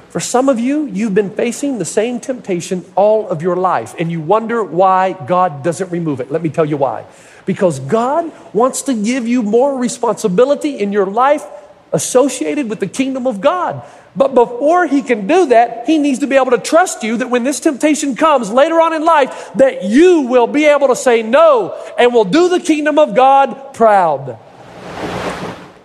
For 0.09 0.21
some 0.21 0.49
of 0.49 0.59
you, 0.59 0.87
you've 0.87 1.15
been 1.15 1.31
facing 1.31 1.79
the 1.79 1.85
same 1.87 2.21
temptation 2.21 2.85
all 2.97 3.29
of 3.29 3.41
your 3.41 3.57
life, 3.57 3.95
and 3.99 4.11
you 4.11 4.21
wonder 4.21 4.63
why 4.63 5.13
God 5.13 5.63
doesn't 5.63 5.91
remove 5.91 6.21
it. 6.21 6.31
Let 6.31 6.43
me 6.43 6.51
tell 6.51 6.67
you 6.67 6.77
why 6.77 7.07
because 7.47 7.81
God 7.81 8.33
wants 8.55 8.83
to 8.83 8.95
give 8.95 9.27
you 9.27 9.43
more 9.43 9.79
responsibility 9.79 10.79
in 10.79 10.93
your 10.93 11.07
life 11.07 11.45
associated 11.93 12.71
with 12.71 12.81
the 12.81 12.87
kingdom 12.87 13.27
of 13.27 13.41
God. 13.41 13.85
But 14.15 14.35
before 14.35 14.87
he 14.87 15.03
can 15.03 15.27
do 15.27 15.47
that, 15.47 15.87
he 15.87 15.99
needs 15.99 16.19
to 16.21 16.27
be 16.27 16.37
able 16.37 16.51
to 16.51 16.59
trust 16.59 17.03
you 17.03 17.17
that 17.19 17.31
when 17.31 17.45
this 17.45 17.61
temptation 17.61 18.15
comes 18.15 18.51
later 18.51 18.81
on 18.81 18.93
in 18.93 19.05
life, 19.05 19.51
that 19.55 19.85
you 19.85 20.23
will 20.23 20.47
be 20.47 20.67
able 20.67 20.89
to 20.89 20.97
say 20.97 21.23
no 21.23 21.75
and 21.99 22.13
will 22.13 22.25
do 22.25 22.49
the 22.49 22.61
kingdom 22.61 22.99
of 22.99 23.15
God 23.15 23.75
proud. 23.75 24.39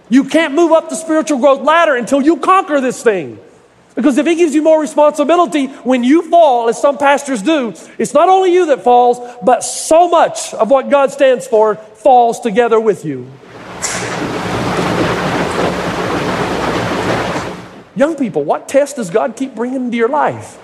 You 0.10 0.26
can't 0.26 0.54
move 0.54 0.72
up 0.72 0.90
the 0.90 0.96
spiritual 0.96 1.40
growth 1.40 1.62
ladder 1.62 1.96
until 1.96 2.22
you 2.22 2.38
conquer 2.38 2.82
this 2.82 3.02
thing. 3.02 3.40
Because 3.98 4.20
if 4.20 4.28
he 4.28 4.36
gives 4.36 4.54
you 4.54 4.62
more 4.62 4.80
responsibility 4.80 5.66
when 5.82 6.04
you 6.04 6.30
fall, 6.30 6.70
as 6.70 6.80
some 6.80 7.00
pastors 7.00 7.42
do, 7.42 7.74
it's 7.98 8.14
not 8.14 8.30
only 8.30 8.54
you 8.54 8.68
that 8.68 8.84
falls, 8.84 9.18
but 9.42 9.64
so 9.64 10.08
much 10.08 10.54
of 10.54 10.70
what 10.70 10.92
God 10.92 11.12
stands 11.12 11.48
for 11.48 11.74
falls 11.74 12.40
together 12.40 12.80
with 12.80 13.04
you. 13.04 13.28
Young 17.96 18.16
people, 18.16 18.44
what 18.44 18.70
test 18.70 18.98
does 18.98 19.10
God 19.10 19.36
keep 19.36 19.56
bringing 19.56 19.86
into 19.86 19.98
your 19.98 20.10
life? 20.10 20.60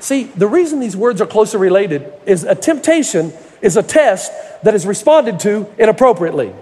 See, 0.00 0.24
the 0.24 0.48
reason 0.48 0.80
these 0.80 0.96
words 0.96 1.20
are 1.20 1.26
closely 1.26 1.60
related 1.60 2.12
is 2.26 2.42
a 2.42 2.56
temptation 2.56 3.32
is 3.62 3.76
a 3.76 3.82
test 3.84 4.32
that 4.64 4.74
is 4.74 4.86
responded 4.86 5.38
to 5.40 5.72
inappropriately. 5.78 6.52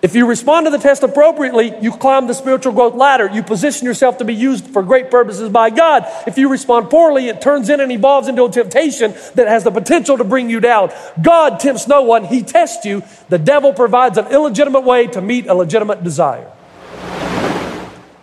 If 0.00 0.14
you 0.14 0.26
respond 0.26 0.66
to 0.66 0.70
the 0.70 0.78
test 0.78 1.02
appropriately, 1.02 1.74
you 1.80 1.90
climb 1.90 2.28
the 2.28 2.34
spiritual 2.34 2.72
growth 2.72 2.94
ladder. 2.94 3.28
You 3.32 3.42
position 3.42 3.84
yourself 3.84 4.18
to 4.18 4.24
be 4.24 4.34
used 4.34 4.68
for 4.68 4.84
great 4.84 5.10
purposes 5.10 5.48
by 5.48 5.70
God. 5.70 6.06
If 6.26 6.38
you 6.38 6.48
respond 6.48 6.88
poorly, 6.88 7.28
it 7.28 7.40
turns 7.40 7.68
in 7.68 7.80
and 7.80 7.90
evolves 7.90 8.28
into 8.28 8.44
a 8.44 8.50
temptation 8.50 9.12
that 9.34 9.48
has 9.48 9.64
the 9.64 9.72
potential 9.72 10.16
to 10.16 10.22
bring 10.22 10.50
you 10.50 10.60
down. 10.60 10.92
God 11.20 11.58
tempts 11.58 11.88
no 11.88 12.02
one, 12.02 12.24
He 12.24 12.44
tests 12.44 12.84
you. 12.84 13.02
The 13.28 13.38
devil 13.38 13.72
provides 13.72 14.18
an 14.18 14.28
illegitimate 14.28 14.84
way 14.84 15.08
to 15.08 15.20
meet 15.20 15.48
a 15.48 15.54
legitimate 15.54 16.04
desire. 16.04 16.48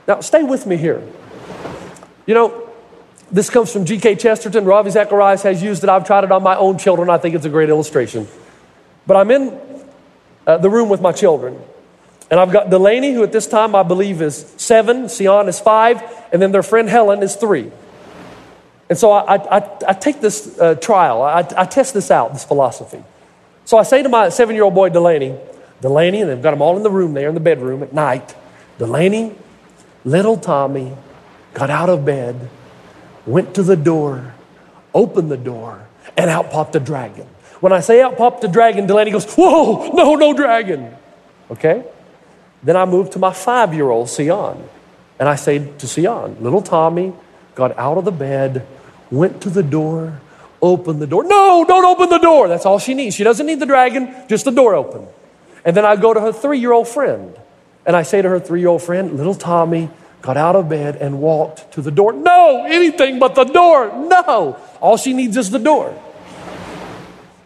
Now, 0.08 0.22
stay 0.22 0.44
with 0.44 0.66
me 0.66 0.78
here. 0.78 1.06
You 2.26 2.36
know, 2.36 2.70
this 3.32 3.50
comes 3.50 3.74
from 3.74 3.84
G.K. 3.84 4.16
Chesterton. 4.16 4.64
Ravi 4.64 4.92
Zacharias 4.92 5.44
has 5.44 5.62
used 5.62 5.84
it. 5.84 5.90
I've 5.90 6.06
tried 6.06 6.24
it 6.24 6.32
on 6.32 6.42
my 6.42 6.56
own 6.56 6.78
children. 6.78 7.10
I 7.10 7.18
think 7.18 7.36
it's 7.36 7.46
a 7.46 7.50
great 7.50 7.70
illustration. 7.70 8.28
But 9.06 9.18
I'm 9.18 9.30
in 9.30 9.75
uh, 10.46 10.58
the 10.58 10.70
room 10.70 10.90
with 10.90 11.02
my 11.02 11.12
children. 11.12 11.60
And 12.32 12.40
I've 12.40 12.52
got 12.52 12.70
Delaney, 12.70 13.14
who 13.14 13.24
at 13.24 13.32
this 13.32 13.48
time 13.48 13.76
I 13.76 13.84
believe 13.84 14.22
is 14.22 14.54
seven, 14.58 15.08
Sion 15.08 15.48
is 15.48 15.60
five, 15.60 16.02
and 16.32 16.42
then 16.42 16.52
their 16.52 16.64
friend 16.64 16.90
Helen 16.90 17.22
is 17.22 17.36
three. 17.36 17.72
And 18.90 18.98
so 18.98 19.12
I, 19.12 19.36
I, 19.36 19.70
I 19.88 19.94
take 19.94 20.22
this 20.22 20.60
uh, 20.60 20.76
trial, 20.76 21.22
I, 21.22 21.40
I 21.58 21.66
test 21.66 21.94
this 21.94 22.12
out, 22.12 22.34
this 22.34 22.44
philosophy. 22.44 23.04
So 23.66 23.78
I 23.78 23.84
say 23.84 24.04
to 24.04 24.10
my 24.10 24.30
seven 24.30 24.56
year 24.56 24.64
old 24.64 24.76
boy, 24.76 24.90
Delaney, 24.90 25.36
Delaney, 25.82 26.22
and 26.22 26.30
they've 26.30 26.42
got 26.42 26.52
them 26.52 26.62
all 26.62 26.78
in 26.78 26.84
the 26.84 26.92
room 26.92 27.14
there 27.14 27.30
in 27.30 27.34
the 27.34 27.40
bedroom 27.40 27.82
at 27.84 27.94
night. 27.94 28.36
Delaney, 28.78 29.36
little 30.04 30.38
Tommy 30.38 30.96
got 31.54 31.70
out 31.70 31.90
of 31.90 32.06
bed, 32.06 32.50
went 33.26 33.56
to 33.56 33.64
the 33.64 33.76
door, 33.76 34.34
opened 34.94 35.32
the 35.32 35.38
door, 35.38 35.88
and 36.16 36.30
out 36.30 36.52
popped 36.52 36.76
a 36.76 36.80
dragon. 36.80 37.28
When 37.66 37.74
I 37.74 37.80
say 37.80 38.00
out 38.00 38.16
popped 38.16 38.42
the 38.42 38.48
dragon, 38.48 38.86
Delaney 38.86 39.10
goes, 39.10 39.26
Whoa, 39.34 39.90
no, 39.92 40.14
no 40.14 40.36
dragon. 40.36 40.96
Okay? 41.50 41.84
Then 42.62 42.78
I 42.78 42.86
move 42.86 43.10
to 43.10 43.18
my 43.18 43.34
five 43.34 43.74
year 43.74 43.90
old, 43.90 44.08
Sion. 44.08 44.70
And 45.18 45.28
I 45.28 45.34
say 45.34 45.74
to 45.80 45.88
Sion, 45.88 46.38
little 46.42 46.62
Tommy 46.62 47.12
got 47.56 47.76
out 47.76 47.98
of 47.98 48.06
the 48.06 48.12
bed, 48.12 48.68
went 49.10 49.42
to 49.42 49.50
the 49.50 49.64
door, 49.64 50.22
opened 50.62 51.02
the 51.02 51.08
door. 51.08 51.24
No, 51.24 51.66
don't 51.68 51.86
open 51.86 52.10
the 52.10 52.20
door. 52.20 52.48
That's 52.48 52.68
all 52.68 52.78
she 52.78 52.94
needs. 52.94 53.16
She 53.16 53.24
doesn't 53.24 53.48
need 53.48 53.60
the 53.60 53.66
dragon, 53.66 54.14
just 54.30 54.46
the 54.46 54.52
door 54.52 54.76
open. 54.76 55.08
And 55.66 55.76
then 55.76 55.86
I 55.86 55.96
go 55.96 56.14
to 56.14 56.22
her 56.22 56.32
three 56.32 56.60
year 56.60 56.72
old 56.72 56.88
friend. 56.88 57.36
And 57.84 57.96
I 57.96 58.04
say 58.04 58.22
to 58.22 58.30
her 58.30 58.40
three 58.40 58.60
year 58.60 58.70
old 58.70 58.84
friend, 58.84 59.18
little 59.18 59.34
Tommy 59.34 59.90
got 60.22 60.38
out 60.38 60.56
of 60.56 60.70
bed 60.70 60.98
and 60.98 61.20
walked 61.20 61.72
to 61.72 61.82
the 61.82 61.90
door. 61.90 62.14
No, 62.14 62.64
anything 62.68 63.18
but 63.18 63.34
the 63.34 63.44
door. 63.44 63.88
No. 64.08 64.56
All 64.82 64.98
she 64.98 65.14
needs 65.14 65.36
is 65.36 65.50
the 65.50 65.58
door. 65.58 66.00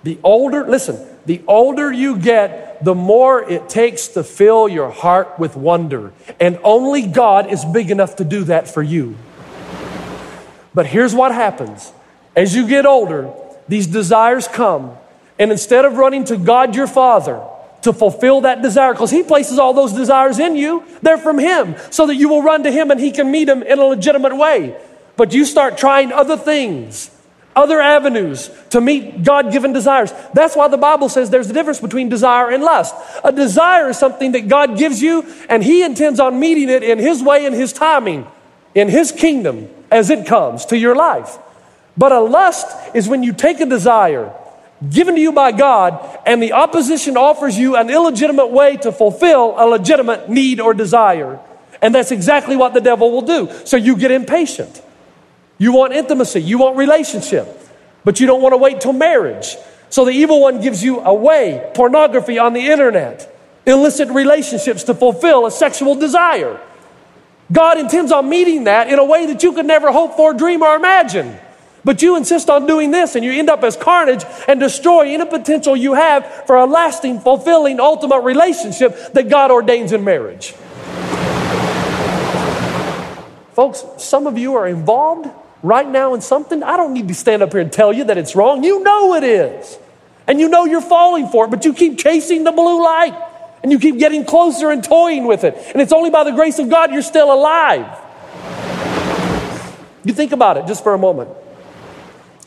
The 0.04 0.18
older, 0.24 0.66
listen, 0.68 1.06
the 1.26 1.42
older 1.48 1.92
you 1.92 2.18
get, 2.18 2.84
the 2.84 2.96
more 2.96 3.44
it 3.44 3.68
takes 3.68 4.08
to 4.10 4.24
fill 4.24 4.70
your 4.70 4.90
heart 4.90 5.38
with 5.38 5.56
wonder. 5.56 6.14
And 6.40 6.60
only 6.64 7.02
God 7.02 7.52
is 7.52 7.66
big 7.66 7.92
enough 7.92 8.16
to 8.18 8.24
do 8.24 8.46
that 8.46 8.68
for 8.68 8.82
you. 8.82 9.16
But 10.74 10.86
here's 10.86 11.14
what 11.14 11.34
happens 11.34 11.92
as 12.36 12.56
you 12.56 12.68
get 12.68 12.86
older, 12.86 13.34
these 13.68 13.88
desires 13.88 14.48
come. 14.48 14.96
And 15.38 15.52
instead 15.52 15.86
of 15.86 15.98
running 15.98 16.26
to 16.26 16.38
God 16.38 16.76
your 16.76 16.88
Father 16.88 17.42
to 17.82 17.94
fulfill 17.94 18.42
that 18.42 18.62
desire, 18.62 18.94
because 18.94 19.12
He 19.12 19.24
places 19.24 19.60
all 19.60 19.74
those 19.74 19.94
desires 19.94 20.40
in 20.40 20.56
you, 20.56 20.84
they're 21.02 21.18
from 21.18 21.38
Him, 21.38 21.76
so 21.92 22.08
that 22.08 22.16
you 22.16 22.30
will 22.30 22.42
run 22.42 22.64
to 22.64 22.72
Him 22.72 22.92
and 22.92 23.00
He 23.00 23.12
can 23.12 23.32
meet 23.32 23.46
them 23.46 23.64
in 23.64 23.80
a 23.80 23.86
legitimate 23.86 24.36
way. 24.36 24.78
But 25.16 25.34
you 25.34 25.46
start 25.46 25.78
trying 25.78 26.12
other 26.12 26.38
things 26.38 27.12
other 27.60 27.82
avenues 27.82 28.50
to 28.70 28.80
meet 28.80 29.24
God 29.24 29.52
given 29.52 29.74
desires. 29.74 30.14
That's 30.34 30.56
why 30.56 30.70
the 30.70 30.78
Bible 30.78 31.10
says 31.10 31.30
there's 31.30 31.50
a 31.50 31.54
difference 31.54 31.80
between 31.80 32.10
desire 32.10 32.50
and 32.50 32.64
lust. 32.64 32.96
A 33.24 33.32
desire 33.32 33.90
is 33.90 34.00
something 34.00 34.32
that 34.32 34.48
God 34.48 34.78
gives 34.78 35.02
you, 35.02 35.26
and 35.50 35.64
He 35.64 35.84
intends 35.84 36.20
on 36.20 36.40
meeting 36.40 36.70
it 36.70 36.84
in 36.84 36.98
His 36.98 37.22
way 37.22 37.46
in 37.46 37.54
His 37.54 37.74
timing, 37.74 38.26
in 38.74 38.88
His 38.88 39.12
kingdom 39.12 39.70
as 39.92 40.10
it 40.10 40.26
comes 40.26 40.66
to 40.68 40.78
your 40.78 40.96
life. 40.96 41.38
But 41.98 42.14
a 42.14 42.22
lust 42.22 42.96
is 42.96 43.08
when 43.10 43.24
you 43.24 43.34
take 43.34 43.60
a 43.60 43.66
desire 43.66 44.34
given 44.90 45.16
to 45.16 45.22
you 45.22 45.34
by 45.34 45.52
God, 45.52 46.20
and 46.26 46.42
the 46.42 46.54
opposition 46.54 47.18
offers 47.18 47.58
you 47.58 47.76
an 47.76 47.90
illegitimate 47.90 48.50
way 48.52 48.78
to 48.78 48.94
fulfill 48.94 49.56
a 49.58 49.66
legitimate 49.66 50.30
need 50.30 50.62
or 50.62 50.74
desire. 50.74 51.40
And 51.82 51.94
that's 51.94 52.12
exactly 52.12 52.56
what 52.56 52.74
the 52.74 52.82
devil 52.82 53.12
will 53.12 53.22
do. 53.22 53.50
So 53.66 53.76
you 53.78 53.98
get 53.98 54.12
impatient. 54.12 54.82
You 55.60 55.74
want 55.74 55.94
intimacy, 55.94 56.42
you 56.42 56.58
want 56.58 56.78
relationship, 56.78 57.48
but 58.06 58.20
you 58.20 58.26
don't 58.26 58.42
want 58.42 58.54
to 58.54 58.58
wait 58.58 58.82
till 58.82 58.94
marriage. 58.94 59.58
So 59.90 60.06
the 60.06 60.12
evil 60.12 60.40
one 60.40 60.62
gives 60.62 60.82
you 60.84 61.02
a 61.02 61.14
way, 61.14 61.70
pornography 61.76 62.40
on 62.40 62.54
the 62.54 62.68
internet, 62.68 63.36
illicit 63.66 64.08
relationships 64.10 64.84
to 64.84 64.96
fulfill 64.96 65.46
a 65.46 65.52
sexual 65.52 65.96
desire. 65.96 66.60
God 67.52 67.78
intends 67.78 68.12
on 68.12 68.30
meeting 68.30 68.64
that 68.66 68.90
in 68.90 69.00
a 69.00 69.06
way 69.06 69.26
that 69.26 69.44
you 69.44 69.52
could 69.52 69.66
never 69.66 69.92
hope 69.92 70.16
for, 70.16 70.34
dream, 70.34 70.62
or 70.62 70.76
imagine. 70.76 71.38
But 71.84 72.02
you 72.02 72.16
insist 72.16 72.50
on 72.50 72.68
doing 72.68 72.92
this 72.92 73.16
and 73.16 73.26
you 73.26 73.32
end 73.32 73.50
up 73.50 73.64
as 73.64 73.76
carnage 73.76 74.24
and 74.48 74.60
destroy 74.60 75.14
any 75.14 75.26
potential 75.26 75.76
you 75.76 75.94
have 75.94 76.46
for 76.46 76.56
a 76.56 76.66
lasting, 76.66 77.20
fulfilling, 77.22 77.80
ultimate 77.80 78.22
relationship 78.22 79.14
that 79.14 79.30
God 79.30 79.50
ordains 79.52 79.92
in 79.92 80.04
marriage. 80.04 80.54
Folks, 83.54 83.84
some 83.98 84.28
of 84.28 84.38
you 84.38 84.56
are 84.56 84.68
involved 84.68 85.30
right 85.64 85.88
now 85.88 86.14
in 86.14 86.22
something. 86.22 86.64
I 86.64 86.78
don't 86.78 86.94
need 86.94 87.08
to 87.08 87.14
stand 87.14 87.42
up 87.42 87.52
here 87.52 87.62
and 87.62 87.72
tell 87.72 87.94
you 87.94 88.06
that 88.06 88.18
it's 88.18 88.36
wrong. 88.36 88.64
You 88.64 88.84
know 88.84 89.16
it 89.16 89.24
is. 89.24 89.78
And 90.28 90.40
you 90.40 90.48
know 90.48 90.66
you're 90.66 90.82
falling 90.82 91.28
for 91.28 91.46
it, 91.46 91.52
but 91.52 91.66
you 91.66 91.74
keep 91.74 91.98
chasing 91.98 92.44
the 92.44 92.52
blue 92.52 92.84
light 92.84 93.20
and 93.64 93.72
you 93.72 93.80
keep 93.80 93.98
getting 93.98 94.26
closer 94.26 94.70
and 94.70 94.84
toying 94.84 95.26
with 95.26 95.44
it. 95.44 95.56
And 95.74 95.82
it's 95.82 95.92
only 95.92 96.10
by 96.10 96.24
the 96.24 96.32
grace 96.32 96.60
of 96.60 96.70
God 96.70 96.92
you're 96.92 97.02
still 97.02 97.34
alive. 97.34 98.00
You 100.04 100.14
think 100.14 100.32
about 100.32 100.58
it 100.58 100.68
just 100.68 100.84
for 100.84 100.94
a 100.94 100.98
moment. 100.98 101.30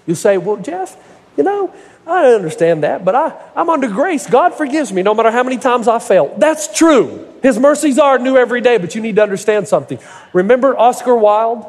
You 0.06 0.14
say, 0.14 0.38
Well, 0.38 0.56
Jeff, 0.56 0.96
you 1.36 1.44
know, 1.44 1.74
I 2.06 2.32
understand 2.32 2.82
that, 2.82 3.04
but 3.04 3.14
I, 3.14 3.32
I'm 3.54 3.70
under 3.70 3.88
grace. 3.88 4.26
God 4.26 4.54
forgives 4.54 4.92
me 4.92 5.02
no 5.02 5.14
matter 5.14 5.30
how 5.30 5.42
many 5.42 5.58
times 5.58 5.86
I 5.86 5.98
fail. 5.98 6.34
That's 6.38 6.76
true. 6.76 7.28
His 7.42 7.58
mercies 7.58 7.98
are 7.98 8.18
new 8.18 8.36
every 8.36 8.60
day, 8.60 8.78
but 8.78 8.94
you 8.94 9.00
need 9.00 9.16
to 9.16 9.22
understand 9.22 9.68
something. 9.68 9.98
Remember 10.32 10.76
Oscar 10.76 11.14
Wilde? 11.14 11.66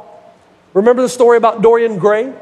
Remember 0.74 1.02
the 1.02 1.10
story 1.10 1.38
about 1.38 1.62
Dorian 1.62 2.00
Gray? 2.00 2.34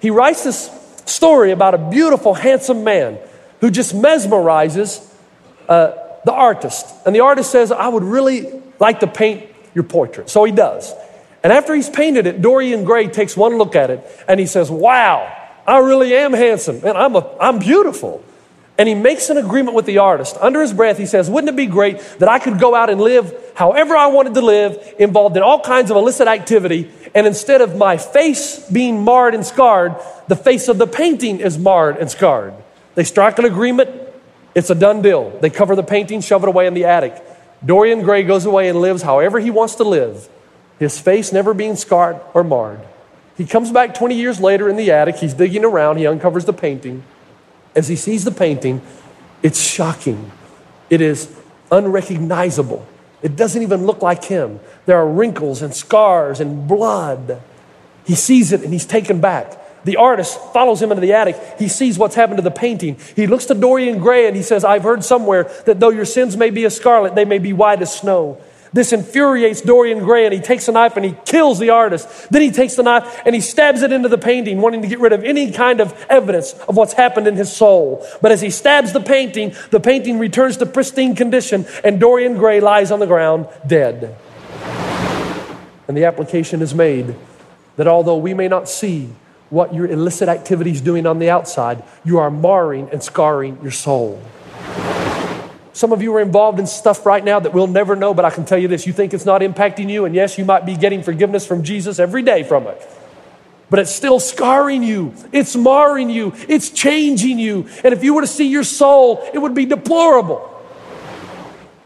He 0.00 0.10
writes 0.10 0.44
this 0.44 0.70
story 1.06 1.52
about 1.52 1.74
a 1.74 1.78
beautiful, 1.78 2.34
handsome 2.34 2.84
man 2.84 3.18
who 3.60 3.70
just 3.70 3.94
mesmerizes 3.94 5.08
uh, 5.68 5.92
the 6.24 6.32
artist. 6.32 6.86
And 7.06 7.14
the 7.14 7.20
artist 7.20 7.50
says, 7.50 7.70
I 7.70 7.88
would 7.88 8.02
really 8.02 8.60
like 8.80 9.00
to 9.00 9.06
paint 9.06 9.48
your 9.74 9.84
portrait. 9.84 10.28
So 10.28 10.44
he 10.44 10.52
does. 10.52 10.92
And 11.44 11.52
after 11.52 11.74
he's 11.74 11.90
painted 11.90 12.26
it, 12.26 12.42
Dorian 12.42 12.84
Gray 12.84 13.08
takes 13.08 13.36
one 13.36 13.58
look 13.58 13.74
at 13.74 13.90
it 13.90 14.04
and 14.28 14.38
he 14.38 14.46
says, 14.46 14.70
Wow, 14.70 15.32
I 15.66 15.78
really 15.78 16.14
am 16.14 16.32
handsome 16.32 16.80
and 16.84 16.96
I'm, 16.96 17.16
a, 17.16 17.36
I'm 17.40 17.58
beautiful. 17.58 18.24
And 18.78 18.88
he 18.88 18.94
makes 18.94 19.28
an 19.28 19.36
agreement 19.36 19.76
with 19.76 19.86
the 19.86 19.98
artist. 19.98 20.36
Under 20.40 20.60
his 20.60 20.72
breath, 20.72 20.98
he 20.98 21.06
says, 21.06 21.28
Wouldn't 21.28 21.50
it 21.50 21.56
be 21.56 21.66
great 21.66 21.98
that 22.18 22.28
I 22.28 22.38
could 22.38 22.58
go 22.58 22.74
out 22.74 22.90
and 22.90 23.00
live 23.00 23.34
however 23.54 23.94
I 23.94 24.06
wanted 24.06 24.34
to 24.34 24.40
live, 24.40 24.94
involved 24.98 25.36
in 25.36 25.42
all 25.42 25.60
kinds 25.60 25.90
of 25.90 25.96
illicit 25.96 26.26
activity, 26.26 26.90
and 27.14 27.26
instead 27.26 27.60
of 27.60 27.76
my 27.76 27.98
face 27.98 28.58
being 28.70 29.04
marred 29.04 29.34
and 29.34 29.44
scarred, 29.44 29.94
the 30.26 30.36
face 30.36 30.68
of 30.68 30.78
the 30.78 30.86
painting 30.86 31.40
is 31.40 31.58
marred 31.58 31.98
and 31.98 32.10
scarred? 32.10 32.54
They 32.94 33.04
strike 33.04 33.38
an 33.38 33.44
agreement, 33.44 33.90
it's 34.54 34.70
a 34.70 34.74
done 34.74 35.02
deal. 35.02 35.38
They 35.40 35.50
cover 35.50 35.76
the 35.76 35.82
painting, 35.82 36.20
shove 36.20 36.42
it 36.42 36.48
away 36.48 36.66
in 36.66 36.74
the 36.74 36.86
attic. 36.86 37.22
Dorian 37.64 38.02
Gray 38.02 38.22
goes 38.22 38.46
away 38.46 38.68
and 38.68 38.80
lives 38.80 39.02
however 39.02 39.38
he 39.38 39.50
wants 39.50 39.76
to 39.76 39.84
live 39.84 40.28
his 40.82 40.98
face 40.98 41.32
never 41.32 41.54
being 41.54 41.76
scarred 41.76 42.20
or 42.34 42.42
marred. 42.42 42.80
He 43.36 43.46
comes 43.46 43.70
back 43.70 43.94
20 43.94 44.16
years 44.16 44.40
later 44.40 44.68
in 44.68 44.76
the 44.76 44.90
attic. 44.90 45.16
He's 45.16 45.32
digging 45.32 45.64
around. 45.64 45.96
He 45.96 46.06
uncovers 46.08 46.44
the 46.44 46.52
painting. 46.52 47.04
As 47.74 47.88
he 47.88 47.96
sees 47.96 48.24
the 48.24 48.30
painting, 48.30 48.82
it's 49.42 49.60
shocking. 49.60 50.30
It 50.90 51.00
is 51.00 51.34
unrecognizable. 51.70 52.86
It 53.22 53.36
doesn't 53.36 53.62
even 53.62 53.86
look 53.86 54.02
like 54.02 54.24
him. 54.24 54.60
There 54.86 54.96
are 54.96 55.08
wrinkles 55.08 55.62
and 55.62 55.74
scars 55.74 56.40
and 56.40 56.68
blood. 56.68 57.40
He 58.04 58.14
sees 58.14 58.52
it 58.52 58.62
and 58.62 58.72
he's 58.72 58.84
taken 58.84 59.20
back. 59.20 59.58
The 59.84 59.96
artist 59.96 60.38
follows 60.52 60.80
him 60.80 60.92
into 60.92 61.00
the 61.00 61.12
attic. 61.12 61.36
He 61.58 61.68
sees 61.68 61.98
what's 61.98 62.14
happened 62.14 62.38
to 62.38 62.42
the 62.42 62.50
painting. 62.50 62.98
He 63.16 63.26
looks 63.26 63.46
to 63.46 63.54
Dorian 63.54 63.98
Gray 63.98 64.26
and 64.26 64.36
he 64.36 64.42
says, 64.42 64.64
I've 64.64 64.82
heard 64.82 65.04
somewhere 65.04 65.44
that 65.66 65.80
though 65.80 65.90
your 65.90 66.04
sins 66.04 66.36
may 66.36 66.50
be 66.50 66.64
as 66.64 66.76
scarlet, 66.76 67.14
they 67.14 67.24
may 67.24 67.38
be 67.38 67.52
white 67.52 67.82
as 67.82 67.94
snow. 67.94 68.40
This 68.72 68.92
infuriates 68.92 69.60
Dorian 69.60 69.98
Gray, 69.98 70.24
and 70.24 70.32
he 70.32 70.40
takes 70.40 70.66
a 70.66 70.72
knife 70.72 70.96
and 70.96 71.04
he 71.04 71.14
kills 71.26 71.58
the 71.58 71.70
artist. 71.70 72.08
Then 72.30 72.40
he 72.40 72.50
takes 72.50 72.74
the 72.74 72.82
knife 72.82 73.20
and 73.26 73.34
he 73.34 73.40
stabs 73.40 73.82
it 73.82 73.92
into 73.92 74.08
the 74.08 74.16
painting, 74.16 74.60
wanting 74.60 74.80
to 74.82 74.88
get 74.88 74.98
rid 74.98 75.12
of 75.12 75.24
any 75.24 75.52
kind 75.52 75.80
of 75.80 75.92
evidence 76.08 76.54
of 76.54 76.76
what's 76.76 76.94
happened 76.94 77.26
in 77.26 77.36
his 77.36 77.54
soul. 77.54 78.06
But 78.22 78.32
as 78.32 78.40
he 78.40 78.48
stabs 78.48 78.92
the 78.92 79.00
painting, 79.00 79.54
the 79.70 79.80
painting 79.80 80.18
returns 80.18 80.56
to 80.58 80.66
pristine 80.66 81.14
condition, 81.14 81.66
and 81.84 82.00
Dorian 82.00 82.38
Gray 82.38 82.60
lies 82.60 82.90
on 82.90 82.98
the 82.98 83.06
ground 83.06 83.46
dead. 83.66 84.16
And 85.86 85.96
the 85.96 86.06
application 86.06 86.62
is 86.62 86.74
made 86.74 87.14
that 87.76 87.86
although 87.86 88.16
we 88.16 88.32
may 88.32 88.48
not 88.48 88.68
see 88.68 89.10
what 89.50 89.74
your 89.74 89.86
illicit 89.86 90.30
activity 90.30 90.70
is 90.70 90.80
doing 90.80 91.06
on 91.06 91.18
the 91.18 91.28
outside, 91.28 91.82
you 92.04 92.18
are 92.18 92.30
marring 92.30 92.88
and 92.88 93.02
scarring 93.02 93.58
your 93.60 93.70
soul. 93.70 94.22
Some 95.72 95.92
of 95.92 96.02
you 96.02 96.14
are 96.14 96.20
involved 96.20 96.58
in 96.58 96.66
stuff 96.66 97.06
right 97.06 97.24
now 97.24 97.40
that 97.40 97.54
we'll 97.54 97.66
never 97.66 97.96
know, 97.96 98.12
but 98.12 98.24
I 98.24 98.30
can 98.30 98.44
tell 98.44 98.58
you 98.58 98.68
this 98.68 98.86
you 98.86 98.92
think 98.92 99.14
it's 99.14 99.24
not 99.24 99.40
impacting 99.40 99.90
you, 99.90 100.04
and 100.04 100.14
yes, 100.14 100.36
you 100.36 100.44
might 100.44 100.66
be 100.66 100.76
getting 100.76 101.02
forgiveness 101.02 101.46
from 101.46 101.62
Jesus 101.62 101.98
every 101.98 102.22
day 102.22 102.42
from 102.42 102.66
it. 102.66 102.80
But 103.70 103.78
it's 103.78 103.90
still 103.90 104.20
scarring 104.20 104.82
you, 104.82 105.14
it's 105.32 105.56
marring 105.56 106.10
you, 106.10 106.34
it's 106.46 106.68
changing 106.68 107.38
you. 107.38 107.68
And 107.82 107.94
if 107.94 108.04
you 108.04 108.12
were 108.12 108.20
to 108.20 108.26
see 108.26 108.48
your 108.48 108.64
soul, 108.64 109.26
it 109.32 109.38
would 109.38 109.54
be 109.54 109.64
deplorable. 109.64 110.51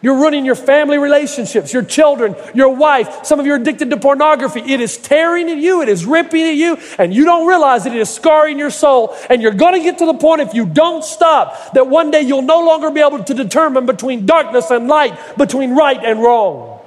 You're 0.02 0.16
ruining 0.16 0.44
your 0.44 0.54
family 0.54 0.98
relationships, 0.98 1.72
your 1.72 1.82
children, 1.82 2.36
your 2.54 2.68
wife. 2.68 3.24
Some 3.24 3.40
of 3.40 3.46
you 3.46 3.52
are 3.52 3.56
addicted 3.56 3.90
to 3.90 3.96
pornography. 3.96 4.60
It 4.60 4.80
is 4.80 4.98
tearing 4.98 5.50
at 5.50 5.56
you, 5.56 5.80
it 5.82 5.88
is 5.88 6.04
ripping 6.04 6.42
at 6.42 6.54
you, 6.54 6.78
and 6.98 7.14
you 7.14 7.24
don't 7.24 7.46
realize 7.46 7.84
that 7.84 7.94
it 7.94 7.98
is 7.98 8.10
scarring 8.10 8.58
your 8.58 8.70
soul. 8.70 9.16
And 9.30 9.40
you're 9.40 9.52
going 9.54 9.74
to 9.74 9.80
get 9.80 9.98
to 9.98 10.06
the 10.06 10.14
point, 10.14 10.42
if 10.42 10.54
you 10.54 10.66
don't 10.66 11.02
stop, 11.02 11.72
that 11.72 11.86
one 11.88 12.10
day 12.10 12.20
you'll 12.20 12.42
no 12.42 12.64
longer 12.64 12.90
be 12.90 13.00
able 13.00 13.24
to 13.24 13.34
determine 13.34 13.86
between 13.86 14.26
darkness 14.26 14.70
and 14.70 14.86
light, 14.86 15.18
between 15.38 15.74
right 15.74 16.02
and 16.04 16.22
wrong. 16.22 16.80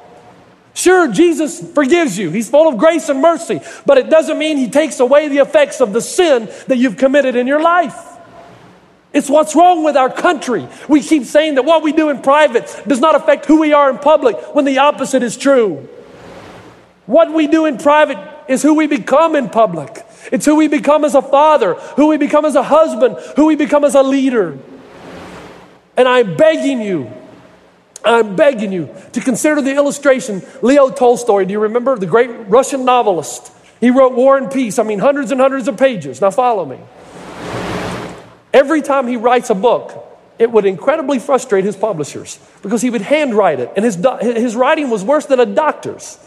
Sure, 0.73 1.11
Jesus 1.11 1.73
forgives 1.73 2.17
you. 2.17 2.29
He's 2.29 2.49
full 2.49 2.69
of 2.69 2.77
grace 2.77 3.09
and 3.09 3.21
mercy, 3.21 3.59
but 3.85 3.97
it 3.97 4.09
doesn't 4.09 4.37
mean 4.37 4.57
He 4.57 4.69
takes 4.69 4.99
away 4.99 5.27
the 5.27 5.39
effects 5.39 5.81
of 5.81 5.93
the 5.93 6.01
sin 6.01 6.47
that 6.67 6.77
you've 6.77 6.95
committed 6.95 7.35
in 7.35 7.47
your 7.47 7.61
life. 7.61 8.08
It's 9.11 9.29
what's 9.29 9.55
wrong 9.55 9.83
with 9.83 9.97
our 9.97 10.11
country. 10.11 10.67
We 10.87 11.01
keep 11.01 11.23
saying 11.23 11.55
that 11.55 11.65
what 11.65 11.81
we 11.81 11.91
do 11.91 12.09
in 12.09 12.21
private 12.21 12.83
does 12.87 12.99
not 12.99 13.15
affect 13.15 13.45
who 13.45 13.59
we 13.59 13.73
are 13.73 13.89
in 13.89 13.97
public 13.97 14.37
when 14.53 14.65
the 14.65 14.77
opposite 14.79 15.23
is 15.23 15.35
true. 15.35 15.87
What 17.07 17.33
we 17.33 17.47
do 17.47 17.65
in 17.65 17.79
private 17.79 18.19
is 18.47 18.61
who 18.61 18.75
we 18.75 18.85
become 18.85 19.35
in 19.35 19.49
public. 19.49 20.05
It's 20.31 20.45
who 20.45 20.55
we 20.55 20.67
become 20.67 21.03
as 21.05 21.15
a 21.15 21.23
father, 21.23 21.73
who 21.73 22.07
we 22.07 22.17
become 22.17 22.45
as 22.45 22.53
a 22.53 22.61
husband, 22.61 23.17
who 23.35 23.47
we 23.47 23.55
become 23.55 23.83
as 23.83 23.95
a 23.95 24.03
leader. 24.03 24.59
And 25.97 26.07
I'm 26.07 26.37
begging 26.37 26.81
you, 26.81 27.11
I'm 28.05 28.35
begging 28.35 28.71
you 28.71 28.93
to 29.13 29.21
consider 29.21 29.59
the 29.61 29.75
illustration 29.75 30.43
Leo 30.61 30.91
Tolstoy. 30.91 31.45
Do 31.45 31.51
you 31.51 31.59
remember 31.59 31.97
the 31.97 32.05
great 32.05 32.29
Russian 32.47 32.85
novelist? 32.85 33.51
He 33.79 33.89
wrote 33.89 34.13
War 34.13 34.37
and 34.37 34.51
Peace. 34.51 34.77
I 34.77 34.83
mean, 34.83 34.99
hundreds 34.99 35.31
and 35.31 35.41
hundreds 35.41 35.67
of 35.67 35.77
pages. 35.77 36.21
Now, 36.21 36.31
follow 36.31 36.65
me. 36.65 36.79
Every 38.53 38.81
time 38.81 39.07
he 39.07 39.17
writes 39.17 39.49
a 39.49 39.55
book, 39.55 40.05
it 40.39 40.51
would 40.51 40.65
incredibly 40.65 41.19
frustrate 41.19 41.65
his 41.65 41.75
publishers 41.75 42.39
because 42.61 42.81
he 42.81 42.89
would 42.89 43.01
handwrite 43.01 43.59
it, 43.59 43.71
and 43.75 43.83
his, 43.83 43.97
his 44.21 44.55
writing 44.55 44.89
was 44.89 45.03
worse 45.03 45.25
than 45.25 45.39
a 45.39 45.45
doctor's. 45.45 46.17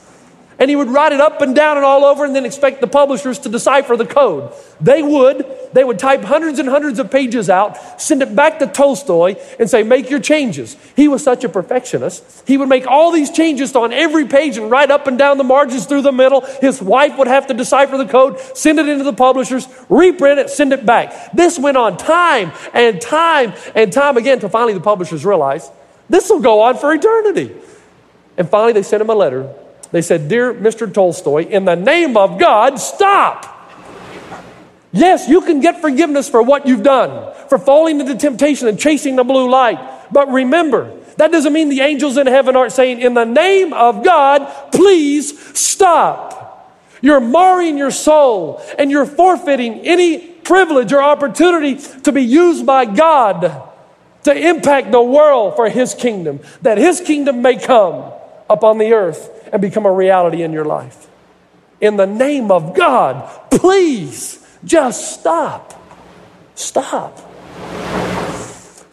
And 0.63 0.71
he 0.71 0.77
would 0.77 0.91
write 0.91 1.11
it 1.11 1.21
up 1.21 1.43
and 1.43 1.57
down 1.57 1.77
and 1.77 1.85
all 1.85 2.05
over 2.05 2.25
and 2.25 2.37
then 2.37 2.47
expect 2.47 2.81
the 2.81 2.87
publishers 2.87 3.41
to 3.41 3.49
decipher 3.49 3.97
the 3.97 4.07
code. 4.07 4.53
They 4.81 5.03
would. 5.03 5.45
They 5.73 5.83
would 5.83 5.99
type 5.99 6.23
hundreds 6.23 6.61
and 6.61 6.69
hundreds 6.69 7.01
of 7.01 7.11
pages 7.11 7.51
out, 7.51 8.01
send 8.01 8.23
it 8.23 8.37
back 8.37 8.61
to 8.61 8.69
Tolstoy, 8.69 9.35
and 9.59 9.69
say, 9.69 9.83
Make 9.83 10.09
your 10.09 10.21
changes. 10.21 10.77
He 10.95 11.09
was 11.09 11.25
such 11.25 11.43
a 11.43 11.49
perfectionist. 11.49 12.47
He 12.47 12.57
would 12.57 12.69
make 12.69 12.87
all 12.87 13.11
these 13.11 13.33
changes 13.33 13.75
on 13.75 13.93
every 13.93 14.29
page 14.29 14.57
and 14.57 14.71
write 14.71 14.93
up 14.93 15.09
and 15.09 15.19
down 15.19 15.37
the 15.37 15.43
margins 15.43 15.87
through 15.87 16.03
the 16.03 16.13
middle. 16.13 16.43
His 16.61 16.81
wife 16.81 17.19
would 17.19 17.27
have 17.27 17.49
to 17.49 17.55
decipher 17.55 17.99
the 17.99 18.07
code, 18.07 18.39
send 18.57 18.79
it 18.79 18.89
into 18.89 19.03
the 19.03 19.13
publishers, 19.13 19.67
reprint 19.89 20.39
it, 20.39 20.49
send 20.49 20.73
it 20.73 20.87
back. 20.87 21.33
This 21.33 21.59
went 21.59 21.77
on 21.77 21.97
time 21.97 22.53
and 22.73 23.01
time 23.01 23.53
and 23.75 23.93
time 23.93 24.17
again 24.17 24.35
until 24.35 24.49
finally 24.49 24.75
the 24.75 24.81
publishers 24.81 25.25
realized 25.25 25.73
this 26.09 26.31
will 26.31 26.39
go 26.39 26.61
on 26.61 26.77
for 26.77 26.95
eternity. 26.95 27.53
And 28.37 28.49
finally, 28.49 28.75
they 28.75 28.85
sent 28.85 29.03
him 29.03 29.11
a 29.11 29.15
letter 29.17 29.53
they 29.93 30.03
said, 30.03 30.29
Dear 30.29 30.53
Mr. 30.55 30.93
Tolstoy, 30.93 31.47
in 31.47 31.67
the 31.67 31.77
name 31.77 32.17
of 32.17 32.41
God, 32.41 32.81
stop. 32.81 33.49
Yes, 34.91 35.29
you 35.29 35.43
can 35.43 35.61
get 35.61 35.81
forgiveness 35.81 36.29
for 36.29 36.43
what 36.43 36.67
you've 36.67 36.83
done, 36.83 37.35
for 37.49 37.59
falling 37.59 38.01
into 38.01 38.15
temptation 38.15 38.69
and 38.69 38.79
chasing 38.79 39.17
the 39.17 39.25
blue 39.25 39.49
light. 39.49 39.79
But 40.11 40.31
remember, 40.31 40.99
that 41.17 41.31
doesn't 41.31 41.53
mean 41.53 41.69
the 41.69 41.81
angels 41.81 42.17
in 42.17 42.27
heaven 42.27 42.57
aren't 42.57 42.73
saying, 42.73 43.01
In 43.01 43.15
the 43.15 43.25
name 43.25 43.73
of 43.73 44.03
God, 44.03 44.47
please 44.73 45.59
stop. 45.59 46.41
You're 47.01 47.21
marring 47.21 47.79
your 47.79 47.91
soul 47.91 48.63
and 48.79 48.91
you're 48.91 49.07
forfeiting 49.07 49.81
any 49.81 50.19
privilege 50.19 50.93
or 50.93 51.03
opportunity 51.03 51.77
to 52.03 52.13
be 52.13 52.23
used 52.23 52.65
by 52.65 52.85
God 52.85 53.69
to 54.25 54.35
impact 54.35 54.93
the 54.93 55.03
world 55.03 55.57
for 55.57 55.69
His 55.69 55.95
kingdom, 55.95 56.41
that 56.63 56.79
His 56.79 57.01
kingdom 57.01 57.43
may 57.43 57.57
come 57.57 58.13
upon 58.49 58.79
the 58.79 58.93
earth 58.93 59.49
and 59.53 59.61
become 59.61 59.87
a 59.87 59.93
reality 59.93 60.43
in 60.43 60.53
your 60.53 60.65
life. 60.65 61.09
In 61.81 61.97
the 61.97 62.07
name 62.07 62.51
of 62.51 62.75
God, 62.75 63.29
please 63.51 64.45
just 64.65 65.19
stop. 65.19 65.75
Stop. 66.55 67.19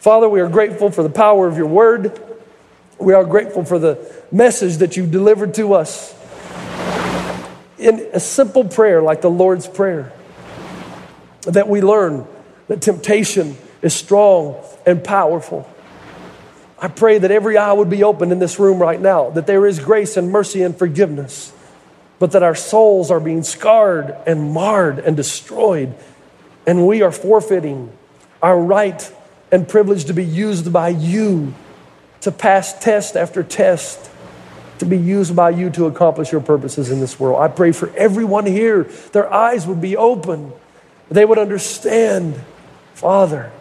Father, 0.00 0.28
we 0.28 0.40
are 0.40 0.48
grateful 0.48 0.90
for 0.90 1.02
the 1.02 1.10
power 1.10 1.46
of 1.46 1.56
your 1.56 1.66
word. 1.66 2.20
We 2.98 3.12
are 3.12 3.24
grateful 3.24 3.64
for 3.64 3.78
the 3.78 3.98
message 4.32 4.78
that 4.78 4.96
you 4.96 5.06
delivered 5.06 5.54
to 5.54 5.74
us 5.74 6.14
in 7.78 8.08
a 8.12 8.20
simple 8.20 8.64
prayer 8.64 9.02
like 9.02 9.20
the 9.20 9.30
Lord's 9.30 9.66
Prayer. 9.66 10.12
that 11.42 11.68
we 11.68 11.80
learn 11.80 12.26
that 12.68 12.82
temptation 12.82 13.56
is 13.82 13.94
strong 13.94 14.62
and 14.84 15.02
powerful. 15.02 15.68
I 16.80 16.88
pray 16.88 17.18
that 17.18 17.30
every 17.30 17.58
eye 17.58 17.72
would 17.72 17.90
be 17.90 18.02
open 18.02 18.32
in 18.32 18.38
this 18.38 18.58
room 18.58 18.78
right 18.78 19.00
now, 19.00 19.30
that 19.30 19.46
there 19.46 19.66
is 19.66 19.78
grace 19.78 20.16
and 20.16 20.32
mercy 20.32 20.62
and 20.62 20.76
forgiveness, 20.76 21.52
but 22.18 22.32
that 22.32 22.42
our 22.42 22.54
souls 22.54 23.10
are 23.10 23.20
being 23.20 23.42
scarred 23.42 24.16
and 24.26 24.52
marred 24.52 24.98
and 24.98 25.14
destroyed, 25.14 25.94
and 26.66 26.86
we 26.86 27.02
are 27.02 27.12
forfeiting 27.12 27.92
our 28.42 28.58
right 28.58 29.12
and 29.52 29.68
privilege 29.68 30.06
to 30.06 30.14
be 30.14 30.24
used 30.24 30.72
by 30.72 30.88
you 30.88 31.52
to 32.22 32.32
pass 32.32 32.78
test 32.78 33.14
after 33.14 33.42
test, 33.42 34.10
to 34.78 34.86
be 34.86 34.96
used 34.96 35.36
by 35.36 35.50
you 35.50 35.68
to 35.68 35.84
accomplish 35.84 36.32
your 36.32 36.40
purposes 36.40 36.90
in 36.90 37.00
this 37.00 37.20
world. 37.20 37.40
I 37.42 37.48
pray 37.48 37.72
for 37.72 37.94
everyone 37.94 38.46
here, 38.46 38.84
their 39.12 39.30
eyes 39.30 39.66
would 39.66 39.82
be 39.82 39.98
open, 39.98 40.52
they 41.10 41.26
would 41.26 41.38
understand, 41.38 42.40
Father, 42.94 43.52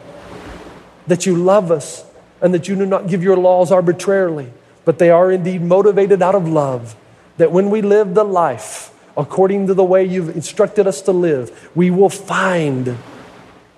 that 1.08 1.26
you 1.26 1.36
love 1.36 1.70
us 1.70 2.06
and 2.42 2.54
that 2.54 2.68
you 2.68 2.76
do 2.76 2.86
not 2.86 3.08
give 3.08 3.24
your 3.24 3.38
laws 3.38 3.72
arbitrarily, 3.72 4.52
but 4.86 5.00
they 5.00 5.10
are 5.10 5.32
indeed 5.32 5.62
motivated 5.62 6.22
out 6.22 6.36
of 6.36 6.48
love. 6.48 6.96
That 7.38 7.52
when 7.52 7.70
we 7.70 7.82
live 7.82 8.14
the 8.14 8.24
life 8.24 8.92
according 9.18 9.68
to 9.68 9.74
the 9.74 9.84
way 9.84 10.04
you've 10.06 10.36
instructed 10.36 10.88
us 10.88 11.02
to 11.04 11.12
live, 11.12 11.70
we 11.76 11.90
will 11.90 12.10
find 12.10 12.98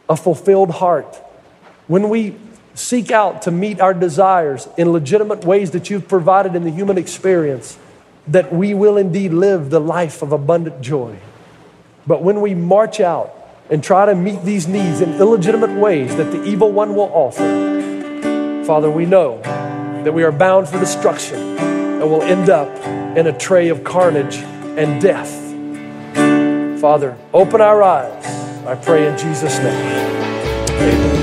a 0.10 0.15
fulfilled 0.15 0.71
heart. 0.71 1.15
When 1.88 2.10
we 2.10 2.36
seek 2.74 3.12
out 3.12 3.41
to 3.43 3.52
meet 3.52 3.80
our 3.80 3.93
desires 3.93 4.67
in 4.78 4.91
legitimate 4.91 5.43
ways 5.43 5.71
that 5.71 5.89
you've 5.89 6.08
provided 6.08 6.56
in 6.56 6.63
the 6.63 6.71
human 6.71 6.97
experience, 6.97 7.78
that 8.28 8.54
we 8.54 8.74
will 8.74 8.97
indeed 8.97 9.34
live 9.34 9.69
the 9.69 9.80
life 9.80 10.21
of 10.21 10.32
abundant 10.32 10.82
joy. 10.82 11.17
But 12.06 12.24
when 12.24 12.41
we 12.41 12.56
march 12.56 13.00
out 13.00 13.36
and 13.69 13.84
try 13.84 14.06
to 14.06 14.15
meet 14.15 14.43
these 14.43 14.67
needs 14.67 15.02
in 15.02 15.13
illegitimate 15.15 15.71
ways 15.80 16.15
that 16.15 16.32
the 16.32 16.43
evil 16.43 16.71
one 16.71 16.95
will 16.95 17.12
offer, 17.13 17.71
Father, 18.65 18.91
we 18.91 19.06
know 19.06 19.41
that 20.04 20.13
we 20.13 20.24
are 20.24 20.32
bound 20.32 20.69
for 20.69 20.80
destruction 20.80 21.58
and 21.58 22.10
will 22.10 22.21
end 22.21 22.50
up 22.50 22.69
in 23.17 23.28
a 23.28 23.38
tray 23.38 23.69
of 23.69 23.84
carnage 23.84 24.38
and 24.78 25.02
death. 25.02 25.30
Father, 26.80 27.17
open 27.34 27.60
our 27.60 27.82
eyes, 27.82 28.26
I 28.65 28.76
pray 28.76 29.08
in 29.08 29.17
Jesus' 29.17 29.58
name. 29.58 29.74
Amen. 30.69 31.21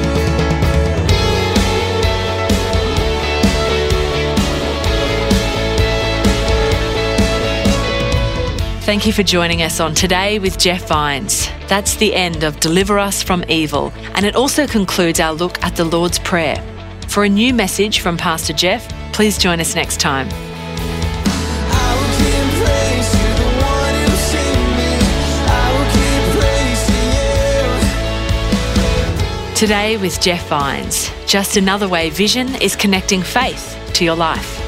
Thank 8.83 9.07
you 9.07 9.13
for 9.13 9.23
joining 9.23 9.63
us 9.63 9.81
on 9.81 9.95
Today 9.95 10.39
with 10.39 10.59
Jeff 10.59 10.89
Vines. 10.89 11.49
That's 11.69 11.97
the 11.97 12.15
end 12.15 12.43
of 12.43 12.59
Deliver 12.59 12.99
Us 12.99 13.23
from 13.23 13.45
Evil, 13.49 13.93
and 14.15 14.25
it 14.25 14.35
also 14.35 14.67
concludes 14.67 15.21
our 15.21 15.33
look 15.33 15.63
at 15.63 15.77
the 15.77 15.85
Lord's 15.85 16.19
Prayer. 16.19 16.57
For 17.09 17.25
a 17.25 17.29
new 17.29 17.55
message 17.55 18.01
from 18.01 18.17
Pastor 18.17 18.53
Jeff, 18.53 18.87
please 19.13 19.39
join 19.39 19.61
us 19.61 19.75
next 19.75 19.99
time. 19.99 20.29
Today 29.57 29.97
with 29.97 30.21
Jeff 30.21 30.47
Vines. 30.49 31.11
Just 31.27 31.57
another 31.57 31.89
way 31.89 32.11
Vision 32.11 32.55
is 32.63 32.77
connecting 32.77 33.23
faith 33.23 33.77
to 33.95 34.05
your 34.05 34.15
life. 34.15 34.68